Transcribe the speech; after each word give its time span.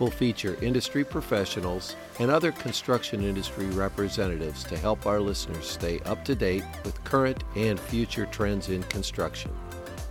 We'll 0.00 0.10
feature 0.10 0.58
industry 0.60 1.04
professionals 1.04 1.94
and 2.18 2.28
other 2.30 2.50
construction 2.50 3.22
industry 3.22 3.66
representatives 3.66 4.64
to 4.64 4.76
help 4.76 5.06
our 5.06 5.20
listeners 5.20 5.66
stay 5.66 6.00
up 6.00 6.24
to 6.24 6.34
date 6.34 6.64
with 6.84 7.02
current 7.04 7.44
and 7.54 7.78
future 7.78 8.26
trends 8.26 8.70
in 8.70 8.82
construction. 8.84 9.52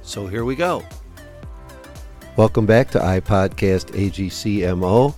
So 0.02 0.25
here 0.25 0.45
we 0.45 0.55
go. 0.55 0.84
Welcome 2.38 2.66
back 2.66 2.91
to 2.91 2.99
iPodcast 2.99 3.91
AGCMO. 3.91 5.16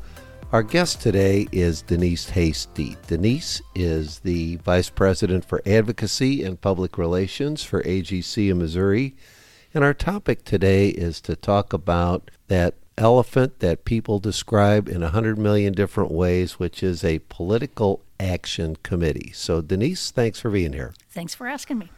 Our 0.51 0.63
guest 0.63 1.01
today 1.01 1.47
is 1.51 1.81
Denise 1.83 2.29
Hasty. 2.29 2.97
Denise 3.07 3.61
is 3.75 4.19
the 4.19 4.55
Vice 4.57 4.89
President 4.89 5.45
for 5.45 5.61
Advocacy 5.65 6.43
and 6.43 6.59
Public 6.59 6.97
Relations 6.97 7.61
for 7.63 7.83
AGC 7.83 8.49
in 8.49 8.57
Missouri. 8.57 9.15
And 9.75 9.83
our 9.83 9.93
topic 9.93 10.43
today 10.43 10.89
is 10.89 11.21
to 11.21 11.35
talk 11.35 11.73
about 11.73 12.31
that 12.47 12.75
elephant 12.97 13.59
that 13.59 13.85
people 13.85 14.19
describe 14.19 14.87
in 14.87 15.03
a 15.03 15.09
hundred 15.09 15.37
million 15.37 15.73
different 15.73 16.11
ways, 16.11 16.59
which 16.59 16.81
is 16.81 17.03
a 17.03 17.19
political 17.29 18.01
action 18.19 18.77
committee. 18.83 19.31
So, 19.33 19.61
Denise, 19.61 20.11
thanks 20.11 20.39
for 20.39 20.49
being 20.49 20.73
here. 20.73 20.93
Thanks 21.09 21.35
for 21.35 21.47
asking 21.47 21.79
me. 21.79 21.91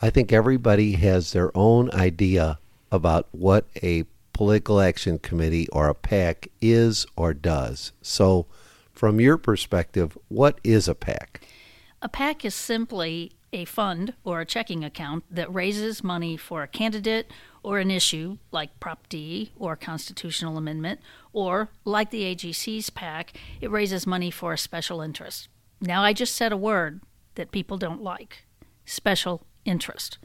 I 0.00 0.10
think 0.10 0.32
everybody 0.32 0.92
has 0.92 1.32
their 1.32 1.56
own 1.56 1.90
idea 1.92 2.58
about 2.92 3.26
what 3.32 3.66
a 3.82 4.04
political 4.32 4.80
action 4.80 5.18
committee 5.18 5.68
or 5.70 5.88
a 5.88 5.94
PAC 5.94 6.48
is 6.60 7.04
or 7.16 7.34
does. 7.34 7.92
So, 8.00 8.46
from 8.92 9.20
your 9.20 9.36
perspective, 9.36 10.16
what 10.28 10.60
is 10.62 10.88
a 10.88 10.94
PAC? 10.94 11.42
A 12.00 12.08
PAC 12.08 12.44
is 12.44 12.54
simply 12.54 13.32
a 13.52 13.64
fund 13.64 14.14
or 14.24 14.40
a 14.40 14.46
checking 14.46 14.84
account 14.84 15.24
that 15.30 15.52
raises 15.52 16.04
money 16.04 16.36
for 16.36 16.62
a 16.62 16.68
candidate 16.68 17.30
or 17.62 17.78
an 17.78 17.90
issue 17.90 18.38
like 18.50 18.78
Prop 18.80 19.08
D 19.08 19.52
or 19.56 19.76
constitutional 19.76 20.56
amendment, 20.56 21.00
or 21.32 21.70
like 21.84 22.10
the 22.10 22.22
AGC's 22.22 22.90
PAC, 22.90 23.36
it 23.60 23.70
raises 23.70 24.06
money 24.06 24.30
for 24.30 24.52
a 24.52 24.58
special 24.58 25.00
interest. 25.00 25.48
Now, 25.80 26.02
I 26.02 26.12
just 26.12 26.34
said 26.34 26.52
a 26.52 26.56
word 26.56 27.00
that 27.34 27.50
people 27.50 27.78
don't 27.78 28.02
like 28.02 28.44
special 28.84 29.46
interest. 29.64 30.18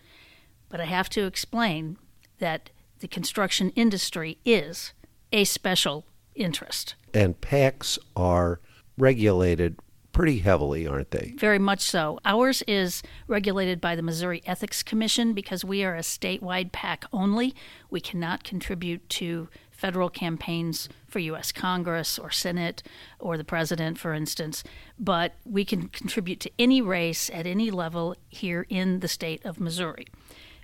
But 0.69 0.81
I 0.81 0.85
have 0.85 1.09
to 1.09 1.25
explain 1.25 1.97
that 2.39 2.71
the 2.99 3.07
construction 3.07 3.69
industry 3.71 4.39
is 4.45 4.94
a 5.31 5.44
special 5.44 6.05
interest. 6.35 6.95
And 7.13 7.39
PACs 7.39 7.99
are 8.16 8.59
regulated 8.97 9.79
pretty 10.14 10.39
heavily, 10.39 10.88
aren't 10.88 11.11
they? 11.11 11.33
Very 11.38 11.59
much 11.59 11.81
so. 11.81 12.19
Ours 12.23 12.64
is 12.67 13.03
regulated 13.28 13.81
by 13.81 13.95
the 13.95 14.02
Missouri 14.02 14.42
Ethics 14.45 14.81
Commission 14.81 15.33
because 15.33 15.66
we 15.66 15.83
are 15.83 15.95
a 15.95 16.02
statewide 16.02 16.72
PAC 16.72 17.06
only. 17.11 17.53
We 17.89 18.00
cannot 18.00 18.44
contribute 18.44 19.09
to 19.09 19.50
federal 19.72 20.09
campaigns 20.09 20.88
for 21.08 21.19
U.S. 21.19 21.52
Congress 21.52 22.17
or 22.17 22.31
Senate 22.31 22.84
or 23.19 23.38
the 23.38 23.44
president, 23.44 23.97
for 23.97 24.14
instance, 24.14 24.64
but 24.97 25.34
we 25.44 25.66
can 25.66 25.89
contribute 25.89 26.39
to 26.41 26.52
any 26.58 26.81
race 26.81 27.30
at 27.34 27.45
any 27.45 27.69
level 27.69 28.16
here 28.30 28.66
in 28.69 29.02
the 29.02 29.08
state 29.09 29.44
of 29.44 29.59
Missouri. 29.59 30.07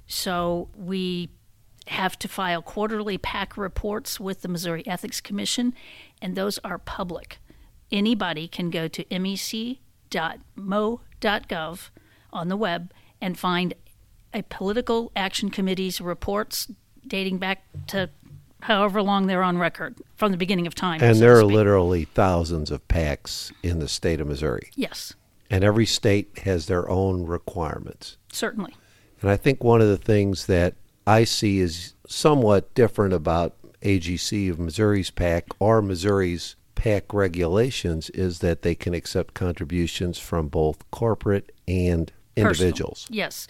So 0.07 0.69
we 0.75 1.31
have 1.87 2.17
to 2.19 2.27
file 2.27 2.61
quarterly 2.61 3.17
PAC 3.17 3.57
reports 3.57 4.19
with 4.19 4.41
the 4.41 4.47
Missouri 4.47 4.85
Ethics 4.87 5.19
Commission, 5.19 5.73
and 6.21 6.35
those 6.35 6.59
are 6.59 6.77
public 6.77 7.39
anybody 7.91 8.47
can 8.47 8.69
go 8.69 8.87
to 8.87 9.05
mec.mo.gov 9.11 9.79
on 12.31 12.47
the 12.47 12.57
web 12.57 12.91
and 13.21 13.37
find 13.37 13.73
a 14.33 14.43
political 14.43 15.11
action 15.15 15.49
committee's 15.49 15.99
reports 15.99 16.71
dating 17.07 17.37
back 17.37 17.63
to 17.87 18.09
however 18.61 19.01
long 19.01 19.27
they're 19.27 19.43
on 19.43 19.57
record 19.57 19.95
from 20.15 20.31
the 20.31 20.37
beginning 20.37 20.67
of 20.67 20.75
time. 20.75 21.01
And 21.01 21.15
so 21.15 21.21
there 21.21 21.37
are 21.37 21.45
literally 21.45 22.05
thousands 22.05 22.71
of 22.71 22.87
PACs 22.87 23.51
in 23.63 23.79
the 23.79 23.87
state 23.87 24.19
of 24.21 24.27
Missouri. 24.27 24.69
Yes. 24.75 25.13
And 25.49 25.63
every 25.63 25.85
state 25.85 26.39
has 26.39 26.67
their 26.67 26.87
own 26.89 27.25
requirements. 27.25 28.17
Certainly. 28.31 28.75
And 29.21 29.29
I 29.29 29.37
think 29.37 29.63
one 29.63 29.81
of 29.81 29.87
the 29.87 29.97
things 29.97 30.45
that 30.45 30.75
I 31.07 31.23
see 31.23 31.59
is 31.59 31.93
somewhat 32.07 32.73
different 32.75 33.13
about 33.13 33.55
AGC 33.81 34.49
of 34.51 34.59
Missouri's 34.59 35.09
PAC 35.09 35.45
or 35.59 35.81
Missouri's 35.81 36.55
PAC 36.79 37.13
regulations 37.13 38.09
is 38.11 38.39
that 38.39 38.61
they 38.61 38.73
can 38.73 38.93
accept 38.93 39.33
contributions 39.33 40.17
from 40.17 40.47
both 40.47 40.89
corporate 40.91 41.51
and 41.67 42.09
individuals. 42.37 43.03
Personal. 43.03 43.17
Yes. 43.17 43.47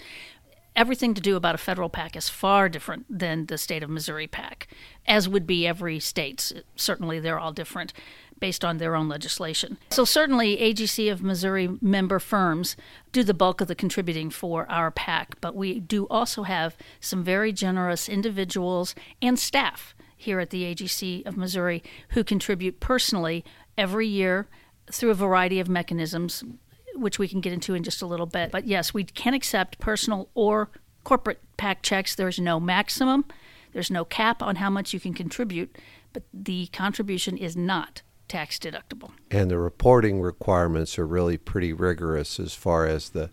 Everything 0.76 1.14
to 1.14 1.22
do 1.22 1.36
about 1.36 1.54
a 1.54 1.60
federal 1.60 1.90
PAC 1.90 2.16
is 2.16 2.28
far 2.28 2.70
different 2.70 3.06
than 3.08 3.46
the 3.46 3.60
state 3.60 3.84
of 3.84 3.90
Missouri 3.90 4.26
PAC, 4.26 4.68
as 5.06 5.30
would 5.30 5.46
be 5.46 5.68
every 5.68 6.00
state. 6.00 6.52
Certainly, 6.76 7.20
they're 7.20 7.38
all 7.38 7.52
different 7.52 7.94
based 8.40 8.66
on 8.66 8.78
their 8.78 8.96
own 8.96 9.08
legislation. 9.08 9.78
So, 9.92 10.06
certainly, 10.06 10.58
AGC 10.58 11.12
of 11.12 11.22
Missouri 11.22 11.70
member 11.82 12.18
firms 12.18 12.76
do 13.12 13.24
the 13.24 13.34
bulk 13.36 13.62
of 13.62 13.68
the 13.68 13.76
contributing 13.76 14.32
for 14.32 14.66
our 14.72 14.90
PAC, 14.90 15.40
but 15.40 15.56
we 15.56 15.80
do 15.80 16.08
also 16.08 16.44
have 16.44 16.76
some 17.00 17.24
very 17.24 17.54
generous 17.54 18.10
individuals 18.10 18.96
and 19.22 19.38
staff 19.38 19.94
here 20.20 20.42
at 20.42 20.50
the 20.50 20.64
AGC 20.64 21.26
of 21.26 21.38
Missouri 21.38 21.82
who 22.10 22.26
contribute 22.26 22.82
personally 22.82 23.46
every 23.78 24.06
year 24.06 24.50
through 24.92 25.12
a 25.12 25.16
variety 25.16 25.62
of 25.62 25.70
mechanisms, 25.70 26.44
which 26.94 27.18
we 27.18 27.28
can 27.28 27.40
get 27.40 27.54
into 27.54 27.74
in 27.74 27.84
just 27.84 28.02
a 28.02 28.06
little 28.06 28.26
bit. 28.26 28.52
But 28.52 28.68
yes, 28.68 28.94
we 28.94 29.06
can 29.06 29.34
accept 29.34 29.80
personal 29.80 30.30
or 30.36 30.70
corporate 31.06 31.40
PAC 31.56 31.82
checks. 31.84 32.16
There's 32.16 32.38
no 32.38 32.60
maximum, 32.60 33.24
there's 33.72 33.90
no 33.90 34.04
cap 34.04 34.44
on 34.44 34.58
how 34.58 34.70
much 34.70 34.94
you 34.94 35.00
can 35.00 35.14
contribute, 35.14 35.78
but 36.12 36.24
the 36.34 36.68
contribution 36.68 37.38
is 37.38 37.56
not 37.56 38.02
tax 38.28 38.60
deductible. 38.60 39.12
And 39.32 39.50
the 39.50 39.58
reporting 39.58 40.20
requirements 40.20 41.00
are 41.00 41.08
really 41.08 41.38
pretty 41.38 41.72
rigorous 41.72 42.42
as 42.42 42.54
far 42.54 42.86
as 42.86 43.12
the 43.12 43.32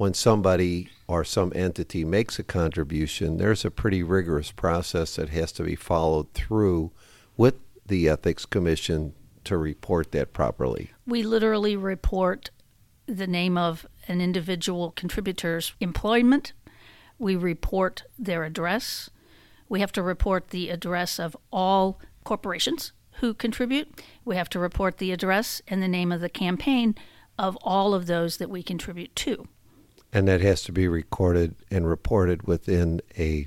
when 0.00 0.14
somebody 0.14 0.88
or 1.06 1.22
some 1.22 1.52
entity 1.54 2.06
makes 2.06 2.38
a 2.38 2.42
contribution, 2.42 3.36
there's 3.36 3.66
a 3.66 3.70
pretty 3.70 4.02
rigorous 4.02 4.50
process 4.50 5.16
that 5.16 5.28
has 5.28 5.52
to 5.52 5.62
be 5.62 5.76
followed 5.76 6.32
through 6.32 6.90
with 7.36 7.56
the 7.84 8.08
Ethics 8.08 8.46
Commission 8.46 9.12
to 9.44 9.58
report 9.58 10.10
that 10.12 10.32
properly. 10.32 10.90
We 11.06 11.22
literally 11.22 11.76
report 11.76 12.48
the 13.04 13.26
name 13.26 13.58
of 13.58 13.84
an 14.08 14.22
individual 14.22 14.92
contributor's 14.92 15.74
employment. 15.80 16.54
We 17.18 17.36
report 17.36 18.04
their 18.18 18.44
address. 18.44 19.10
We 19.68 19.80
have 19.80 19.92
to 19.92 20.02
report 20.02 20.48
the 20.48 20.70
address 20.70 21.20
of 21.20 21.36
all 21.52 22.00
corporations 22.24 22.92
who 23.16 23.34
contribute. 23.34 24.00
We 24.24 24.36
have 24.36 24.48
to 24.48 24.58
report 24.58 24.96
the 24.96 25.12
address 25.12 25.60
and 25.68 25.82
the 25.82 25.88
name 25.88 26.10
of 26.10 26.22
the 26.22 26.30
campaign 26.30 26.94
of 27.38 27.54
all 27.56 27.92
of 27.92 28.06
those 28.06 28.38
that 28.38 28.48
we 28.48 28.62
contribute 28.62 29.14
to. 29.16 29.46
And 30.12 30.26
that 30.28 30.40
has 30.40 30.62
to 30.62 30.72
be 30.72 30.88
recorded 30.88 31.54
and 31.70 31.86
reported 31.86 32.42
within 32.42 33.00
a 33.18 33.46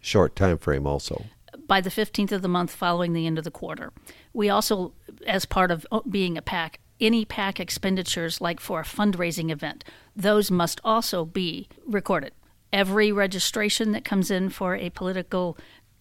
short 0.00 0.36
time 0.36 0.58
frame 0.58 0.86
also. 0.86 1.24
By 1.66 1.80
the 1.80 1.90
15th 1.90 2.32
of 2.32 2.42
the 2.42 2.48
month 2.48 2.70
following 2.70 3.12
the 3.12 3.26
end 3.26 3.38
of 3.38 3.44
the 3.44 3.50
quarter. 3.50 3.92
We 4.32 4.48
also, 4.48 4.92
as 5.26 5.44
part 5.44 5.70
of 5.70 5.86
oh, 5.90 6.02
being 6.08 6.36
a 6.36 6.42
PAC, 6.42 6.78
any 7.00 7.24
PAC 7.24 7.58
expenditures, 7.58 8.40
like 8.40 8.60
for 8.60 8.80
a 8.80 8.84
fundraising 8.84 9.50
event, 9.50 9.84
those 10.14 10.50
must 10.50 10.80
also 10.84 11.24
be 11.24 11.68
recorded. 11.86 12.32
Every 12.72 13.12
registration 13.12 13.92
that 13.92 14.04
comes 14.04 14.30
in 14.30 14.50
for 14.50 14.76
a 14.76 14.90
political 14.90 15.56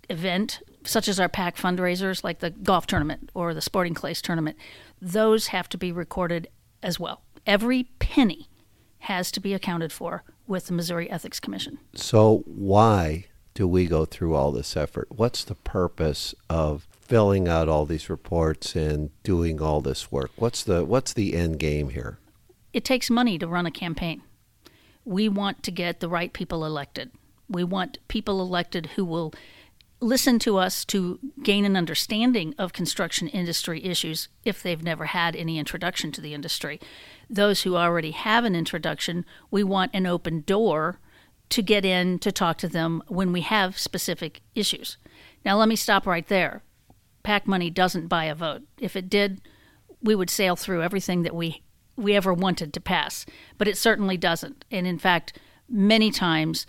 event, 0.10 0.62
such 0.84 1.08
as 1.08 1.20
our 1.20 1.30
PAC 1.30 1.56
fundraisers, 1.56 2.24
like 2.24 2.40
the 2.40 2.50
golf 2.50 2.86
tournament 2.86 3.30
or 3.34 3.54
the 3.54 3.62
sporting 3.62 3.94
clays 3.94 4.22
tournament, 4.22 4.58
those 5.02 5.48
have 5.48 5.70
to 5.70 5.78
be 5.78 5.92
recorded 5.92 6.48
as 6.82 7.00
well. 7.00 7.22
Every 7.46 7.86
penny 8.00 8.48
has 9.04 9.32
to 9.32 9.40
be 9.40 9.54
accounted 9.54 9.92
for 9.92 10.24
with 10.48 10.68
the 10.68 10.74
Missouri 10.74 11.10
Ethics 11.10 11.40
Commission. 11.40 11.78
So, 11.94 12.44
why 12.46 13.26
do 13.54 13.68
we 13.68 13.86
go 13.86 14.06
through 14.06 14.34
all 14.34 14.52
this 14.52 14.78
effort? 14.78 15.08
What's 15.12 15.44
the 15.44 15.56
purpose 15.56 16.34
of 16.50 16.88
filling 17.02 17.48
out 17.48 17.68
all 17.68 17.86
these 17.86 18.10
reports 18.10 18.76
and 18.76 19.10
doing 19.24 19.62
all 19.62 19.82
this 19.82 20.12
work? 20.12 20.32
What's 20.38 20.64
the 20.64 20.86
what's 20.86 21.14
the 21.14 21.34
end 21.36 21.60
game 21.60 21.90
here? 21.90 22.18
It 22.72 22.86
takes 22.86 23.10
money 23.10 23.38
to 23.38 23.48
run 23.48 23.66
a 23.66 23.72
campaign. 23.72 24.24
We 25.06 25.28
want 25.28 25.64
to 25.64 25.72
get 25.72 26.00
the 26.00 26.10
right 26.10 26.32
people 26.32 26.66
elected. 26.66 27.12
We 27.50 27.64
want 27.64 27.98
people 28.08 28.42
elected 28.42 28.92
who 28.96 29.04
will 29.04 29.34
listen 30.04 30.38
to 30.40 30.58
us 30.58 30.86
to 30.86 31.20
gain 31.42 31.66
an 31.66 31.76
understanding 31.76 32.54
of 32.58 32.74
construction 32.74 33.28
industry 33.28 33.84
issues 33.84 34.28
if 34.44 34.62
they've 34.62 34.84
never 34.84 35.06
had 35.06 35.36
any 35.36 35.58
introduction 35.58 36.12
to 36.12 36.22
the 36.22 36.34
industry. 36.34 36.80
Those 37.30 37.64
who 37.64 37.76
already 37.76 38.12
have 38.12 38.46
an 38.46 38.56
introduction, 38.56 39.26
we 39.50 39.64
want 39.64 39.92
an 39.94 40.06
open 40.06 40.42
door 40.42 41.00
to 41.50 41.62
get 41.62 41.86
in 41.86 42.20
to 42.20 42.32
talk 42.32 42.58
to 42.58 42.68
them 42.68 43.02
when 43.08 43.32
we 43.32 43.42
have 43.42 43.78
specific 43.78 44.42
issues. 44.56 44.98
Now, 45.46 45.58
let 45.58 45.70
me 45.70 45.76
stop 45.76 46.06
right 46.06 46.28
there. 46.28 46.64
PAC 47.24 47.48
money 47.48 47.70
doesn't 47.70 48.08
buy 48.08 48.26
a 48.26 48.36
vote. 48.36 48.64
If 48.80 48.96
it 48.96 49.10
did, 49.10 49.42
we 50.02 50.16
would 50.16 50.30
sail 50.30 50.56
through 50.56 50.84
everything 50.84 51.24
that 51.24 51.36
we 51.36 51.64
we 51.96 52.16
ever 52.16 52.34
wanted 52.34 52.74
to 52.74 52.82
pass, 52.82 53.24
but 53.60 53.68
it 53.68 53.78
certainly 53.78 54.18
doesn't. 54.18 54.66
And 54.72 54.88
in 54.88 54.98
fact, 54.98 55.38
many 55.70 56.10
times 56.10 56.66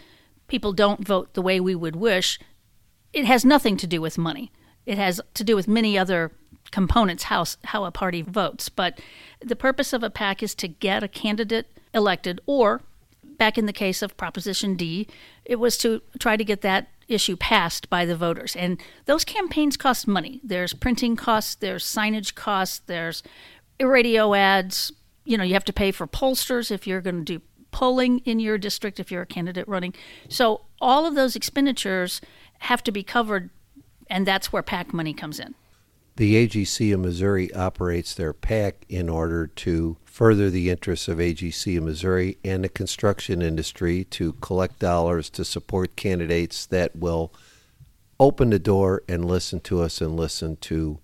people 0.48 0.74
don't 0.74 1.06
vote 1.06 1.32
the 1.32 1.40
way 1.40 1.60
we 1.60 1.74
would 1.74 1.96
wish. 1.96 2.38
It 3.14 3.24
has 3.26 3.44
nothing 3.44 3.76
to 3.78 3.86
do 3.86 4.00
with 4.00 4.18
money. 4.18 4.50
It 4.84 4.98
has 4.98 5.20
to 5.34 5.44
do 5.44 5.56
with 5.56 5.68
many 5.68 5.96
other 5.96 6.32
components 6.70 7.24
how 7.24 7.44
how 7.64 7.84
a 7.84 7.90
party 7.90 8.20
votes. 8.20 8.68
But 8.68 9.00
the 9.40 9.56
purpose 9.56 9.92
of 9.92 10.02
a 10.02 10.10
PAC 10.10 10.42
is 10.42 10.54
to 10.56 10.68
get 10.68 11.02
a 11.02 11.08
candidate 11.08 11.68
elected, 11.94 12.40
or 12.46 12.82
back 13.22 13.56
in 13.56 13.66
the 13.66 13.72
case 13.72 14.02
of 14.02 14.16
Proposition 14.16 14.74
D, 14.74 15.06
it 15.44 15.56
was 15.56 15.78
to 15.78 16.02
try 16.18 16.36
to 16.36 16.44
get 16.44 16.60
that 16.62 16.88
issue 17.06 17.36
passed 17.36 17.88
by 17.88 18.04
the 18.04 18.16
voters. 18.16 18.56
And 18.56 18.80
those 19.04 19.24
campaigns 19.24 19.76
cost 19.76 20.08
money. 20.08 20.40
There's 20.42 20.74
printing 20.74 21.16
costs, 21.16 21.54
there's 21.54 21.84
signage 21.84 22.34
costs, 22.34 22.80
there's 22.86 23.22
radio 23.80 24.34
ads. 24.34 24.92
You 25.24 25.38
know, 25.38 25.44
you 25.44 25.54
have 25.54 25.64
to 25.66 25.72
pay 25.72 25.92
for 25.92 26.06
pollsters 26.06 26.70
if 26.70 26.86
you're 26.86 27.00
going 27.00 27.24
to 27.24 27.38
do 27.38 27.44
polling 27.70 28.20
in 28.20 28.38
your 28.38 28.56
district 28.56 29.00
if 29.00 29.10
you're 29.10 29.22
a 29.22 29.26
candidate 29.26 29.66
running. 29.66 29.92
So 30.28 30.62
all 30.80 31.06
of 31.06 31.14
those 31.14 31.34
expenditures 31.34 32.20
have 32.60 32.82
to 32.84 32.92
be 32.92 33.02
covered, 33.02 33.50
and 34.08 34.26
that's 34.26 34.52
where 34.52 34.62
PAC 34.62 34.92
money 34.92 35.14
comes 35.14 35.38
in. 35.38 35.54
The 36.16 36.46
AGC 36.46 36.94
of 36.94 37.00
Missouri 37.00 37.52
operates 37.52 38.14
their 38.14 38.32
PAC 38.32 38.86
in 38.88 39.08
order 39.08 39.48
to 39.48 39.96
further 40.04 40.48
the 40.48 40.70
interests 40.70 41.08
of 41.08 41.18
AGC 41.18 41.76
of 41.76 41.82
Missouri 41.82 42.38
and 42.44 42.62
the 42.62 42.68
construction 42.68 43.42
industry 43.42 44.04
to 44.04 44.34
collect 44.34 44.78
dollars 44.78 45.28
to 45.30 45.44
support 45.44 45.96
candidates 45.96 46.66
that 46.66 46.94
will 46.94 47.32
open 48.20 48.50
the 48.50 48.60
door 48.60 49.02
and 49.08 49.24
listen 49.24 49.58
to 49.58 49.82
us 49.82 50.00
and 50.00 50.16
listen 50.16 50.56
to 50.56 51.00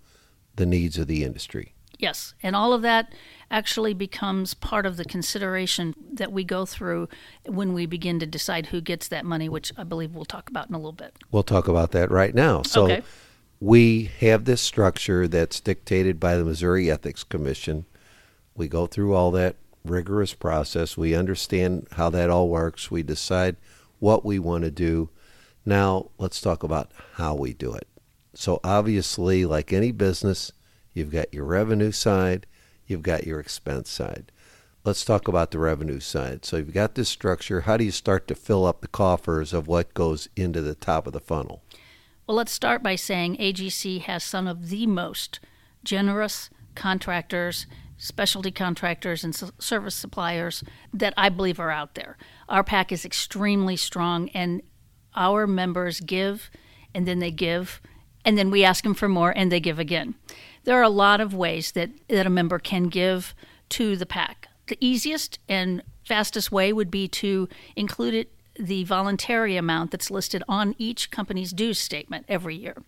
the 0.55 0.67
needs 0.67 0.96
of 0.96 1.08
the 1.08 1.25
industry. 1.25 1.75
Yes, 1.99 2.35
and 2.41 2.55
all 2.55 2.73
of 2.73 2.82
that 2.82 3.12
actually 3.50 3.94
becomes 3.94 4.55
part 4.55 4.87
of 4.87 4.97
the 4.97 5.05
consideration 5.05 5.94
that 6.12 6.31
we 6.32 6.44
go 6.44 6.64
through 6.64 7.08
when 7.47 7.73
we 7.73 7.85
begin 7.87 8.19
to 8.20 8.26
decide 8.26 8.67
who 8.67 8.81
gets 8.81 9.08
that 9.08 9.25
money, 9.25 9.49
which 9.49 9.73
I 9.76 9.85
believe 9.85 10.14
we'll 10.14 10.25
talk 10.25 10.49
about 10.49 10.69
in 10.69 10.75
a 10.75 10.79
little 10.79 10.93
bit. 10.93 11.14
We'll 11.32 11.43
talk 11.43 11.67
about 11.69 11.91
that 11.93 12.11
right 12.11 12.35
now. 12.35 12.62
So 12.62 12.85
Okay. 12.85 13.02
we 13.58 14.11
have 14.20 14.44
this 14.44 14.61
structure 14.62 15.26
that's 15.26 15.61
dictated 15.61 16.20
by 16.20 16.37
the 16.37 16.44
Missouri 16.44 16.91
Ethics 16.91 17.25
Commission. 17.25 17.87
We 18.55 18.69
go 18.69 18.87
through 18.87 19.14
all 19.14 19.31
that 19.32 19.56
rigorous 19.85 20.35
process. 20.35 20.96
We 20.96 21.14
understand 21.14 21.88
how 21.93 22.11
that 22.11 22.31
all 22.31 22.49
works. 22.49 22.91
We 22.91 23.03
decide 23.03 23.56
what 23.99 24.25
we 24.25 24.38
want 24.38 24.64
to 24.64 24.70
do. 24.70 25.11
Now, 25.67 26.11
let's 26.19 26.41
talk 26.41 26.62
about 26.62 26.91
how 27.14 27.35
we 27.35 27.53
do 27.53 27.75
it. 27.75 27.87
So, 28.35 28.61
obviously, 28.62 29.44
like 29.44 29.73
any 29.73 29.91
business, 29.93 30.53
you've 30.94 31.11
got 31.11 31.35
your 31.35 31.44
revenue 31.44 31.91
side, 31.93 32.46
you've 32.90 33.02
got 33.02 33.26
your 33.26 33.40
expense 33.40 33.88
side. 33.88 34.32
Let's 34.84 35.04
talk 35.04 35.28
about 35.28 35.50
the 35.50 35.58
revenue 35.58 36.00
side. 36.00 36.44
So, 36.44 36.56
you've 36.56 36.75
got 36.75 36.94
this 36.94 37.08
structure. 37.08 37.62
How 37.62 37.76
do 37.76 37.84
you 37.84 37.90
start 37.90 38.26
to 38.28 38.34
fill 38.34 38.64
up 38.64 38.81
the 38.81 38.88
coffers 38.88 39.52
of 39.52 39.69
what 39.69 39.94
goes 39.94 40.28
into 40.37 40.60
the 40.62 40.75
top 40.75 41.06
of 41.06 41.12
the 41.12 41.20
funnel? 41.20 41.62
Well, 42.26 42.37
let's 42.37 42.52
start 42.52 42.82
by 42.82 42.94
saying 42.94 43.37
AGC 43.37 44.02
has 44.02 44.25
some 44.25 44.46
of 44.46 44.69
the 44.69 44.87
most 44.87 45.40
generous 45.84 46.48
contractors, 46.75 47.66
specialty 47.98 48.50
contractors, 48.50 49.25
and 49.25 49.34
service 49.58 49.94
suppliers 49.94 50.62
that 50.94 51.12
I 51.16 51.28
believe 51.28 51.60
are 51.60 51.70
out 51.70 51.94
there. 51.94 52.16
Our 52.48 52.64
PAC 52.64 52.93
is 52.93 53.04
extremely 53.04 53.76
strong, 53.76 54.28
and 54.31 54.62
our 55.14 55.46
members 55.46 56.00
give, 56.00 56.50
and 56.94 57.06
then 57.06 57.19
they 57.19 57.31
give, 57.31 57.81
and 58.25 58.37
then 58.37 58.50
we 58.50 58.64
ask 58.64 58.84
them 58.84 58.94
for 58.94 59.08
more, 59.08 59.31
and 59.37 59.50
they 59.50 59.61
give 59.61 59.78
again. 59.78 60.14
There 60.64 60.78
are 60.78 60.82
a 60.82 60.88
lot 60.88 61.20
of 61.20 61.34
ways 61.34 61.72
that, 61.72 61.90
that 62.08 62.26
a 62.26 62.31
member 62.31 62.58
can 62.58 62.84
give 62.84 63.34
to 63.70 63.96
the 63.96 64.06
PAC. 64.06 64.49
The 64.67 64.76
easiest 64.81 65.38
and 65.49 65.82
fastest 66.05 66.52
way 66.52 66.72
would 66.72 66.90
be 66.90 67.08
to 67.08 67.49
include 67.76 68.14
it 68.14 68.32
the 68.58 68.84
voluntary 68.84 69.56
amount 69.56 69.90
that's 69.90 70.11
listed 70.11 70.43
on 70.49 70.75
each 70.78 71.11
company's 71.11 71.52
dues 71.52 71.78
statement 71.78 72.26
every 72.28 72.56
year. 72.56 72.82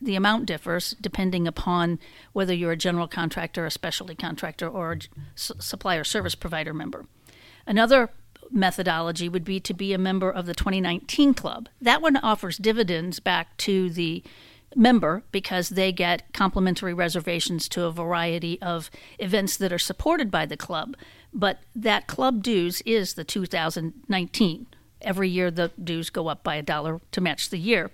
The 0.00 0.14
amount 0.14 0.46
differs 0.46 0.94
depending 1.00 1.46
upon 1.46 1.98
whether 2.32 2.54
you're 2.54 2.72
a 2.72 2.76
general 2.76 3.08
contractor, 3.08 3.66
a 3.66 3.70
specialty 3.70 4.14
contractor, 4.14 4.68
or 4.68 4.92
a 4.92 4.98
s- 5.36 5.52
supplier 5.58 6.04
service 6.04 6.34
provider 6.34 6.72
member. 6.72 7.06
Another 7.66 8.10
methodology 8.50 9.28
would 9.28 9.44
be 9.44 9.60
to 9.60 9.74
be 9.74 9.92
a 9.92 9.98
member 9.98 10.30
of 10.30 10.46
the 10.46 10.54
2019 10.54 11.34
club. 11.34 11.68
That 11.80 12.02
one 12.02 12.16
offers 12.16 12.56
dividends 12.56 13.20
back 13.20 13.56
to 13.58 13.90
the 13.90 14.22
member 14.76 15.22
because 15.32 15.70
they 15.70 15.92
get 15.92 16.32
complimentary 16.32 16.94
reservations 16.94 17.68
to 17.68 17.84
a 17.84 17.92
variety 17.92 18.60
of 18.62 18.90
events 19.18 19.56
that 19.56 19.72
are 19.72 19.78
supported 19.78 20.30
by 20.30 20.46
the 20.46 20.56
club. 20.56 20.96
But 21.32 21.60
that 21.74 22.06
club 22.06 22.42
dues 22.42 22.80
is 22.82 23.14
the 23.14 23.24
2019. 23.24 24.66
Every 25.02 25.28
year 25.28 25.50
the 25.50 25.72
dues 25.82 26.10
go 26.10 26.28
up 26.28 26.44
by 26.44 26.56
a 26.56 26.62
dollar 26.62 27.00
to 27.12 27.20
match 27.20 27.50
the 27.50 27.58
year. 27.58 27.90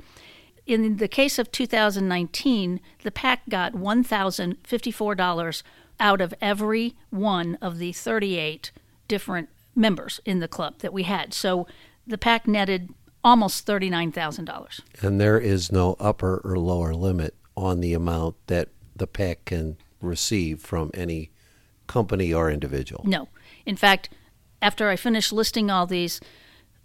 In 0.66 0.96
the 0.96 1.08
case 1.08 1.38
of 1.38 1.52
2019, 1.52 2.80
the 3.02 3.10
PAC 3.12 3.48
got 3.48 3.74
$1,054 3.74 5.62
out 5.98 6.20
of 6.20 6.34
every 6.40 6.96
one 7.10 7.56
of 7.62 7.78
the 7.78 7.92
38 7.92 8.72
different 9.06 9.48
members 9.76 10.20
in 10.24 10.40
the 10.40 10.48
club 10.48 10.80
that 10.80 10.92
we 10.92 11.04
had. 11.04 11.32
So 11.32 11.68
the 12.06 12.18
PAC 12.18 12.48
netted 12.48 12.92
almost 13.26 13.66
$39,000. 13.66 14.80
And 15.02 15.20
there 15.20 15.38
is 15.38 15.72
no 15.72 15.96
upper 15.98 16.40
or 16.44 16.56
lower 16.56 16.94
limit 16.94 17.34
on 17.56 17.80
the 17.80 17.92
amount 17.92 18.36
that 18.46 18.68
the 18.94 19.08
PAC 19.08 19.44
can 19.46 19.76
receive 20.00 20.60
from 20.60 20.92
any 20.94 21.32
company 21.88 22.32
or 22.32 22.48
individual. 22.48 23.02
No. 23.04 23.28
In 23.66 23.74
fact, 23.74 24.10
after 24.62 24.88
I 24.88 24.94
finish 24.94 25.32
listing 25.32 25.72
all 25.72 25.86
these, 25.86 26.20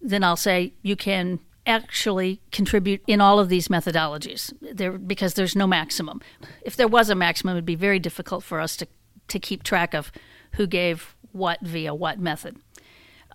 then 0.02 0.24
I'll 0.24 0.36
say 0.36 0.74
you 0.82 0.96
can 0.96 1.40
actually 1.68 2.42
contribute 2.52 3.04
in 3.06 3.22
all 3.22 3.38
of 3.38 3.48
these 3.48 3.68
methodologies 3.68 4.52
there 4.62 4.98
because 4.98 5.36
there's 5.36 5.56
no 5.56 5.68
maximum. 5.68 6.22
If 6.64 6.76
there 6.76 6.88
was 6.88 7.12
a 7.12 7.16
maximum, 7.16 7.56
it'd 7.56 7.66
be 7.66 7.76
very 7.76 8.00
difficult 8.00 8.44
for 8.44 8.60
us 8.60 8.76
to, 8.78 8.88
to 9.28 9.38
keep 9.38 9.62
track 9.62 9.94
of 9.94 10.12
who 10.54 10.66
gave 10.66 11.16
what 11.34 11.62
via 11.62 11.94
what 11.94 12.20
method. 12.20 12.58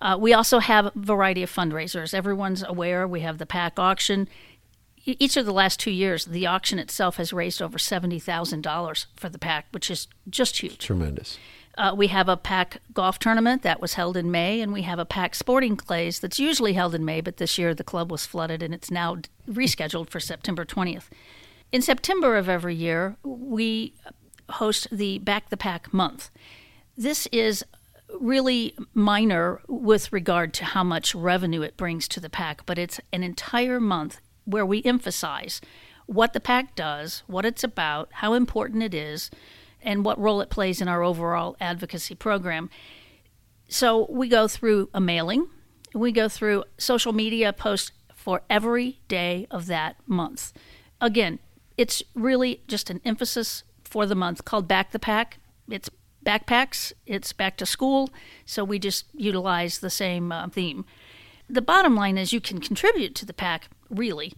Uh, 0.01 0.17
we 0.19 0.33
also 0.33 0.59
have 0.59 0.87
a 0.87 0.91
variety 0.95 1.43
of 1.43 1.51
fundraisers. 1.51 2.13
Everyone's 2.13 2.63
aware 2.63 3.07
we 3.07 3.21
have 3.21 3.37
the 3.37 3.45
PAC 3.45 3.79
auction. 3.79 4.27
Each 5.05 5.37
of 5.37 5.45
the 5.45 5.53
last 5.53 5.79
two 5.79 5.91
years, 5.91 6.25
the 6.25 6.45
auction 6.45 6.79
itself 6.79 7.17
has 7.17 7.31
raised 7.31 7.61
over 7.61 7.77
$70,000 7.77 9.05
for 9.15 9.29
the 9.29 9.39
PAC, 9.39 9.65
which 9.71 9.89
is 9.89 10.07
just 10.29 10.61
huge. 10.61 10.79
Tremendous. 10.79 11.37
Uh, 11.77 11.93
we 11.95 12.07
have 12.07 12.27
a 12.27 12.35
PAC 12.35 12.81
golf 12.93 13.19
tournament 13.19 13.61
that 13.61 13.79
was 13.79 13.93
held 13.93 14.17
in 14.17 14.31
May, 14.31 14.61
and 14.61 14.73
we 14.73 14.81
have 14.81 14.97
a 14.97 15.05
PAC 15.05 15.35
sporting 15.35 15.77
clays 15.77 16.19
that's 16.19 16.39
usually 16.39 16.73
held 16.73 16.95
in 16.95 17.05
May, 17.05 17.21
but 17.21 17.37
this 17.37 17.57
year 17.57 17.73
the 17.73 17.83
club 17.83 18.11
was 18.11 18.25
flooded 18.25 18.63
and 18.63 18.73
it's 18.73 18.89
now 18.89 19.17
rescheduled 19.47 20.09
for 20.09 20.19
September 20.19 20.65
20th. 20.65 21.05
In 21.71 21.81
September 21.81 22.35
of 22.35 22.49
every 22.49 22.73
year, 22.73 23.17
we 23.23 23.93
host 24.49 24.87
the 24.91 25.19
Back 25.19 25.49
the 25.49 25.57
Pack 25.57 25.93
month. 25.93 26.31
This 26.97 27.27
is 27.31 27.63
really 28.19 28.75
minor 28.93 29.61
with 29.67 30.13
regard 30.13 30.53
to 30.55 30.65
how 30.65 30.83
much 30.83 31.13
revenue 31.13 31.61
it 31.61 31.77
brings 31.77 32.07
to 32.09 32.19
the 32.19 32.29
PAC, 32.29 32.65
but 32.65 32.77
it's 32.77 32.99
an 33.11 33.23
entire 33.23 33.79
month 33.79 34.19
where 34.45 34.65
we 34.65 34.83
emphasize 34.83 35.61
what 36.05 36.33
the 36.33 36.39
PAC 36.39 36.75
does, 36.75 37.23
what 37.27 37.45
it's 37.45 37.63
about, 37.63 38.09
how 38.13 38.33
important 38.33 38.81
it 38.81 38.93
is, 38.93 39.29
and 39.81 40.05
what 40.05 40.19
role 40.19 40.41
it 40.41 40.49
plays 40.49 40.81
in 40.81 40.87
our 40.87 41.03
overall 41.03 41.55
advocacy 41.59 42.15
program. 42.15 42.69
So 43.67 44.07
we 44.09 44.29
go 44.29 44.47
through 44.47 44.89
a 44.93 45.01
mailing, 45.01 45.47
we 45.93 46.11
go 46.11 46.29
through 46.29 46.63
social 46.77 47.13
media 47.13 47.51
posts 47.51 47.91
for 48.15 48.41
every 48.49 48.99
day 49.07 49.47
of 49.51 49.67
that 49.67 49.97
month. 50.05 50.53
Again, 50.99 51.39
it's 51.77 52.01
really 52.15 52.61
just 52.67 52.89
an 52.89 53.01
emphasis 53.05 53.63
for 53.83 54.05
the 54.05 54.15
month 54.15 54.45
called 54.45 54.67
Back 54.67 54.91
the 54.91 54.99
Pack. 54.99 55.37
It's 55.69 55.89
backpacks, 56.27 56.91
it's 57.05 57.31
back 57.31 57.55
to 57.57 57.65
school, 57.65 58.09
so 58.45 58.65
we 58.65 58.77
just 58.77 59.05
utilize 59.13 59.79
the 59.79 59.89
same 59.89 60.31
uh, 60.31 60.49
theme. 60.49 60.85
The 61.49 61.61
bottom 61.61 61.95
line 61.95 62.17
is 62.17 62.33
you 62.33 62.41
can 62.41 62.59
contribute 62.59 63.15
to 63.15 63.25
the 63.25 63.33
PAC 63.33 63.69
really 63.89 64.33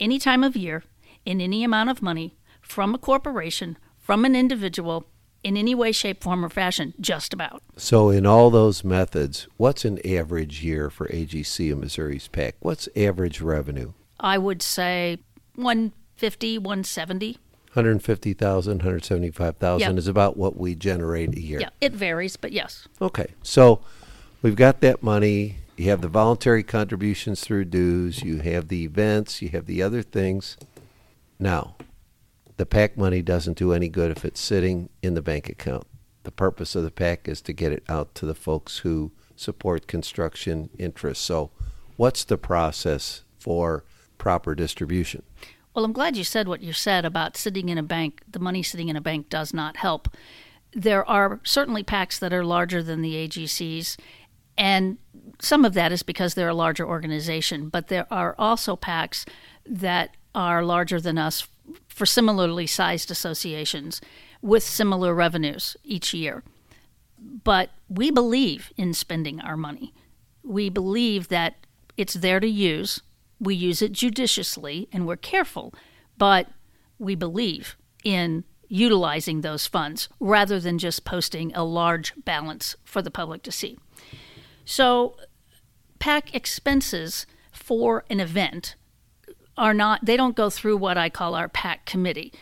any 0.00 0.18
time 0.18 0.42
of 0.42 0.56
year, 0.56 0.82
in 1.24 1.40
any 1.40 1.62
amount 1.62 1.90
of 1.90 2.02
money, 2.02 2.34
from 2.60 2.94
a 2.94 2.98
corporation, 2.98 3.76
from 3.98 4.24
an 4.24 4.34
individual, 4.34 5.06
in 5.42 5.56
any 5.56 5.74
way, 5.74 5.92
shape, 5.92 6.22
form, 6.22 6.44
or 6.44 6.48
fashion, 6.48 6.94
just 6.98 7.34
about. 7.34 7.62
So, 7.76 8.08
in 8.08 8.24
all 8.26 8.50
those 8.50 8.82
methods, 8.82 9.46
what's 9.58 9.84
an 9.84 10.04
average 10.06 10.64
year 10.64 10.88
for 10.90 11.06
AGC 11.08 11.70
of 11.70 11.78
Missouri's 11.78 12.28
PAC? 12.28 12.56
What's 12.60 12.88
average 12.96 13.40
revenue? 13.40 13.92
I 14.18 14.38
would 14.38 14.62
say 14.62 15.18
150, 15.54 16.58
170. 16.58 17.38
150,000, 17.74 18.78
175,000 18.78 19.80
Yeah. 19.94 19.98
is 19.98 20.06
about 20.08 20.36
what 20.36 20.56
we 20.56 20.74
generate 20.74 21.34
a 21.34 21.40
year. 21.40 21.60
Yeah, 21.60 21.70
it 21.80 21.92
varies, 21.92 22.36
but 22.36 22.52
yes. 22.52 22.86
Okay. 23.02 23.26
So, 23.42 23.80
we've 24.42 24.56
got 24.56 24.80
that 24.80 25.02
money. 25.02 25.56
you 25.76 25.90
have 25.90 26.00
the 26.02 26.08
voluntary 26.08 26.62
contributions 26.62 27.40
through 27.40 27.64
dues, 27.64 28.22
you 28.22 28.38
have 28.38 28.68
the 28.68 28.84
events, 28.84 29.42
you 29.42 29.48
have 29.48 29.66
the 29.66 29.82
other 29.82 30.02
things. 30.02 30.56
Now, 31.40 31.74
the 32.58 32.64
PAC 32.64 32.96
money 32.96 33.22
doesn't 33.22 33.58
do 33.58 33.72
any 33.72 33.88
good 33.88 34.12
if 34.12 34.24
it's 34.24 34.40
sitting 34.40 34.88
in 35.02 35.14
the 35.14 35.22
bank 35.22 35.48
account. 35.48 35.84
The 36.22 36.30
purpose 36.30 36.76
of 36.76 36.84
the 36.84 36.92
PAC 36.92 37.26
is 37.26 37.42
to 37.42 37.52
get 37.52 37.72
it 37.72 37.82
out 37.88 38.14
to 38.14 38.24
the 38.24 38.36
folks 38.36 38.78
who 38.78 39.10
support 39.34 39.88
construction 39.88 40.70
interests. 40.78 41.24
So, 41.24 41.50
what's 41.96 42.22
the 42.22 42.38
process 42.38 43.24
for 43.36 43.82
proper 44.16 44.54
distribution? 44.54 45.24
Well, 45.74 45.84
I'm 45.84 45.92
glad 45.92 46.16
you 46.16 46.24
said 46.24 46.46
what 46.46 46.62
you 46.62 46.72
said 46.72 47.04
about 47.04 47.36
sitting 47.36 47.68
in 47.68 47.78
a 47.78 47.82
bank. 47.82 48.22
The 48.30 48.38
money 48.38 48.62
sitting 48.62 48.88
in 48.88 48.96
a 48.96 49.00
bank 49.00 49.28
does 49.28 49.52
not 49.52 49.76
help. 49.76 50.08
There 50.72 51.08
are 51.08 51.40
certainly 51.42 51.82
PACs 51.82 52.18
that 52.20 52.32
are 52.32 52.44
larger 52.44 52.82
than 52.82 53.02
the 53.02 53.14
AGCs, 53.14 53.96
and 54.56 54.98
some 55.40 55.64
of 55.64 55.74
that 55.74 55.90
is 55.90 56.02
because 56.02 56.34
they're 56.34 56.48
a 56.48 56.54
larger 56.54 56.86
organization, 56.86 57.68
but 57.68 57.88
there 57.88 58.06
are 58.10 58.34
also 58.38 58.76
PACs 58.76 59.26
that 59.66 60.16
are 60.34 60.64
larger 60.64 61.00
than 61.00 61.18
us 61.18 61.48
for 61.88 62.06
similarly 62.06 62.66
sized 62.66 63.10
associations 63.10 64.00
with 64.42 64.62
similar 64.62 65.14
revenues 65.14 65.76
each 65.82 66.14
year. 66.14 66.42
But 67.18 67.70
we 67.88 68.10
believe 68.10 68.72
in 68.76 68.94
spending 68.94 69.40
our 69.40 69.56
money. 69.56 69.92
We 70.42 70.68
believe 70.68 71.28
that 71.28 71.54
it's 71.96 72.14
there 72.14 72.40
to 72.40 72.48
use. 72.48 73.00
We 73.40 73.54
use 73.54 73.82
it 73.82 73.92
judiciously 73.92 74.88
and 74.92 75.06
we're 75.06 75.16
careful, 75.16 75.74
but 76.16 76.48
we 76.98 77.14
believe 77.14 77.76
in 78.04 78.44
utilizing 78.68 79.40
those 79.40 79.66
funds 79.66 80.08
rather 80.20 80.58
than 80.58 80.78
just 80.78 81.04
posting 81.04 81.54
a 81.54 81.64
large 81.64 82.12
balance 82.24 82.76
for 82.84 83.02
the 83.02 83.10
public 83.10 83.42
to 83.42 83.52
see. 83.52 83.78
So, 84.64 85.16
PAC 85.98 86.34
expenses 86.34 87.26
for 87.52 88.04
an 88.10 88.20
event 88.20 88.74
are 89.56 89.74
not, 89.74 90.04
they 90.04 90.16
don't 90.16 90.36
go 90.36 90.50
through 90.50 90.76
what 90.76 90.98
I 90.98 91.08
call 91.08 91.34
our 91.34 91.48
PAC 91.48 91.86
committee. 91.86 92.32